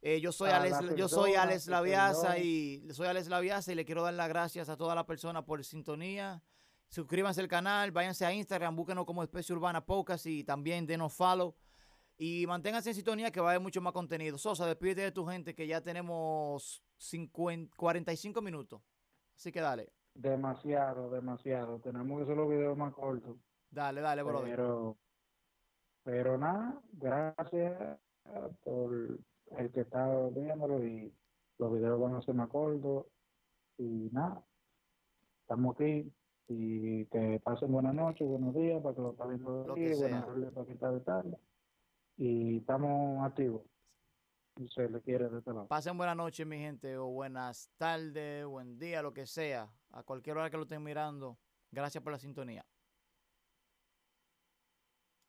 [0.04, 2.36] Eh, yo soy Alex, la yo soy persona Alex perdón.
[2.42, 5.62] y soy Alex Laviasa y le quiero dar las gracias a todas las personas por
[5.64, 6.42] sintonía.
[6.88, 11.54] Suscríbanse al canal, váyanse a Instagram, búsquenos como Especie Urbana Podcast y también denos follow.
[12.18, 14.36] Y manténganse en sintonía que va a haber mucho más contenido.
[14.38, 18.82] Sosa, despídete de tu gente que ya tenemos 50, 45 minutos.
[19.36, 21.78] Así que dale, Demasiado, demasiado.
[21.80, 23.36] Tenemos que hacer los videos más cortos.
[23.70, 24.50] dale, dale, brother.
[24.50, 24.98] Pero,
[26.02, 27.98] pero nada, gracias
[28.62, 29.18] por
[29.58, 31.12] el que está viéndolo y
[31.58, 33.06] los videos van a ser más cortos.
[33.78, 34.42] Y nada,
[35.42, 36.12] estamos aquí.
[36.48, 40.26] Y que pasen buenas noches, buenos días para que lo estén viendo Lo día, buenas
[40.26, 41.38] tardes para que está de tarde.
[42.16, 43.62] Y estamos activos.
[44.56, 45.66] Y se le quiere de este lado.
[45.68, 49.72] Pasen buenas noches, mi gente, o buenas tardes, buen día, lo que sea.
[49.90, 51.38] A cualquier hora que lo estén mirando.
[51.70, 52.66] Gracias por la sintonía.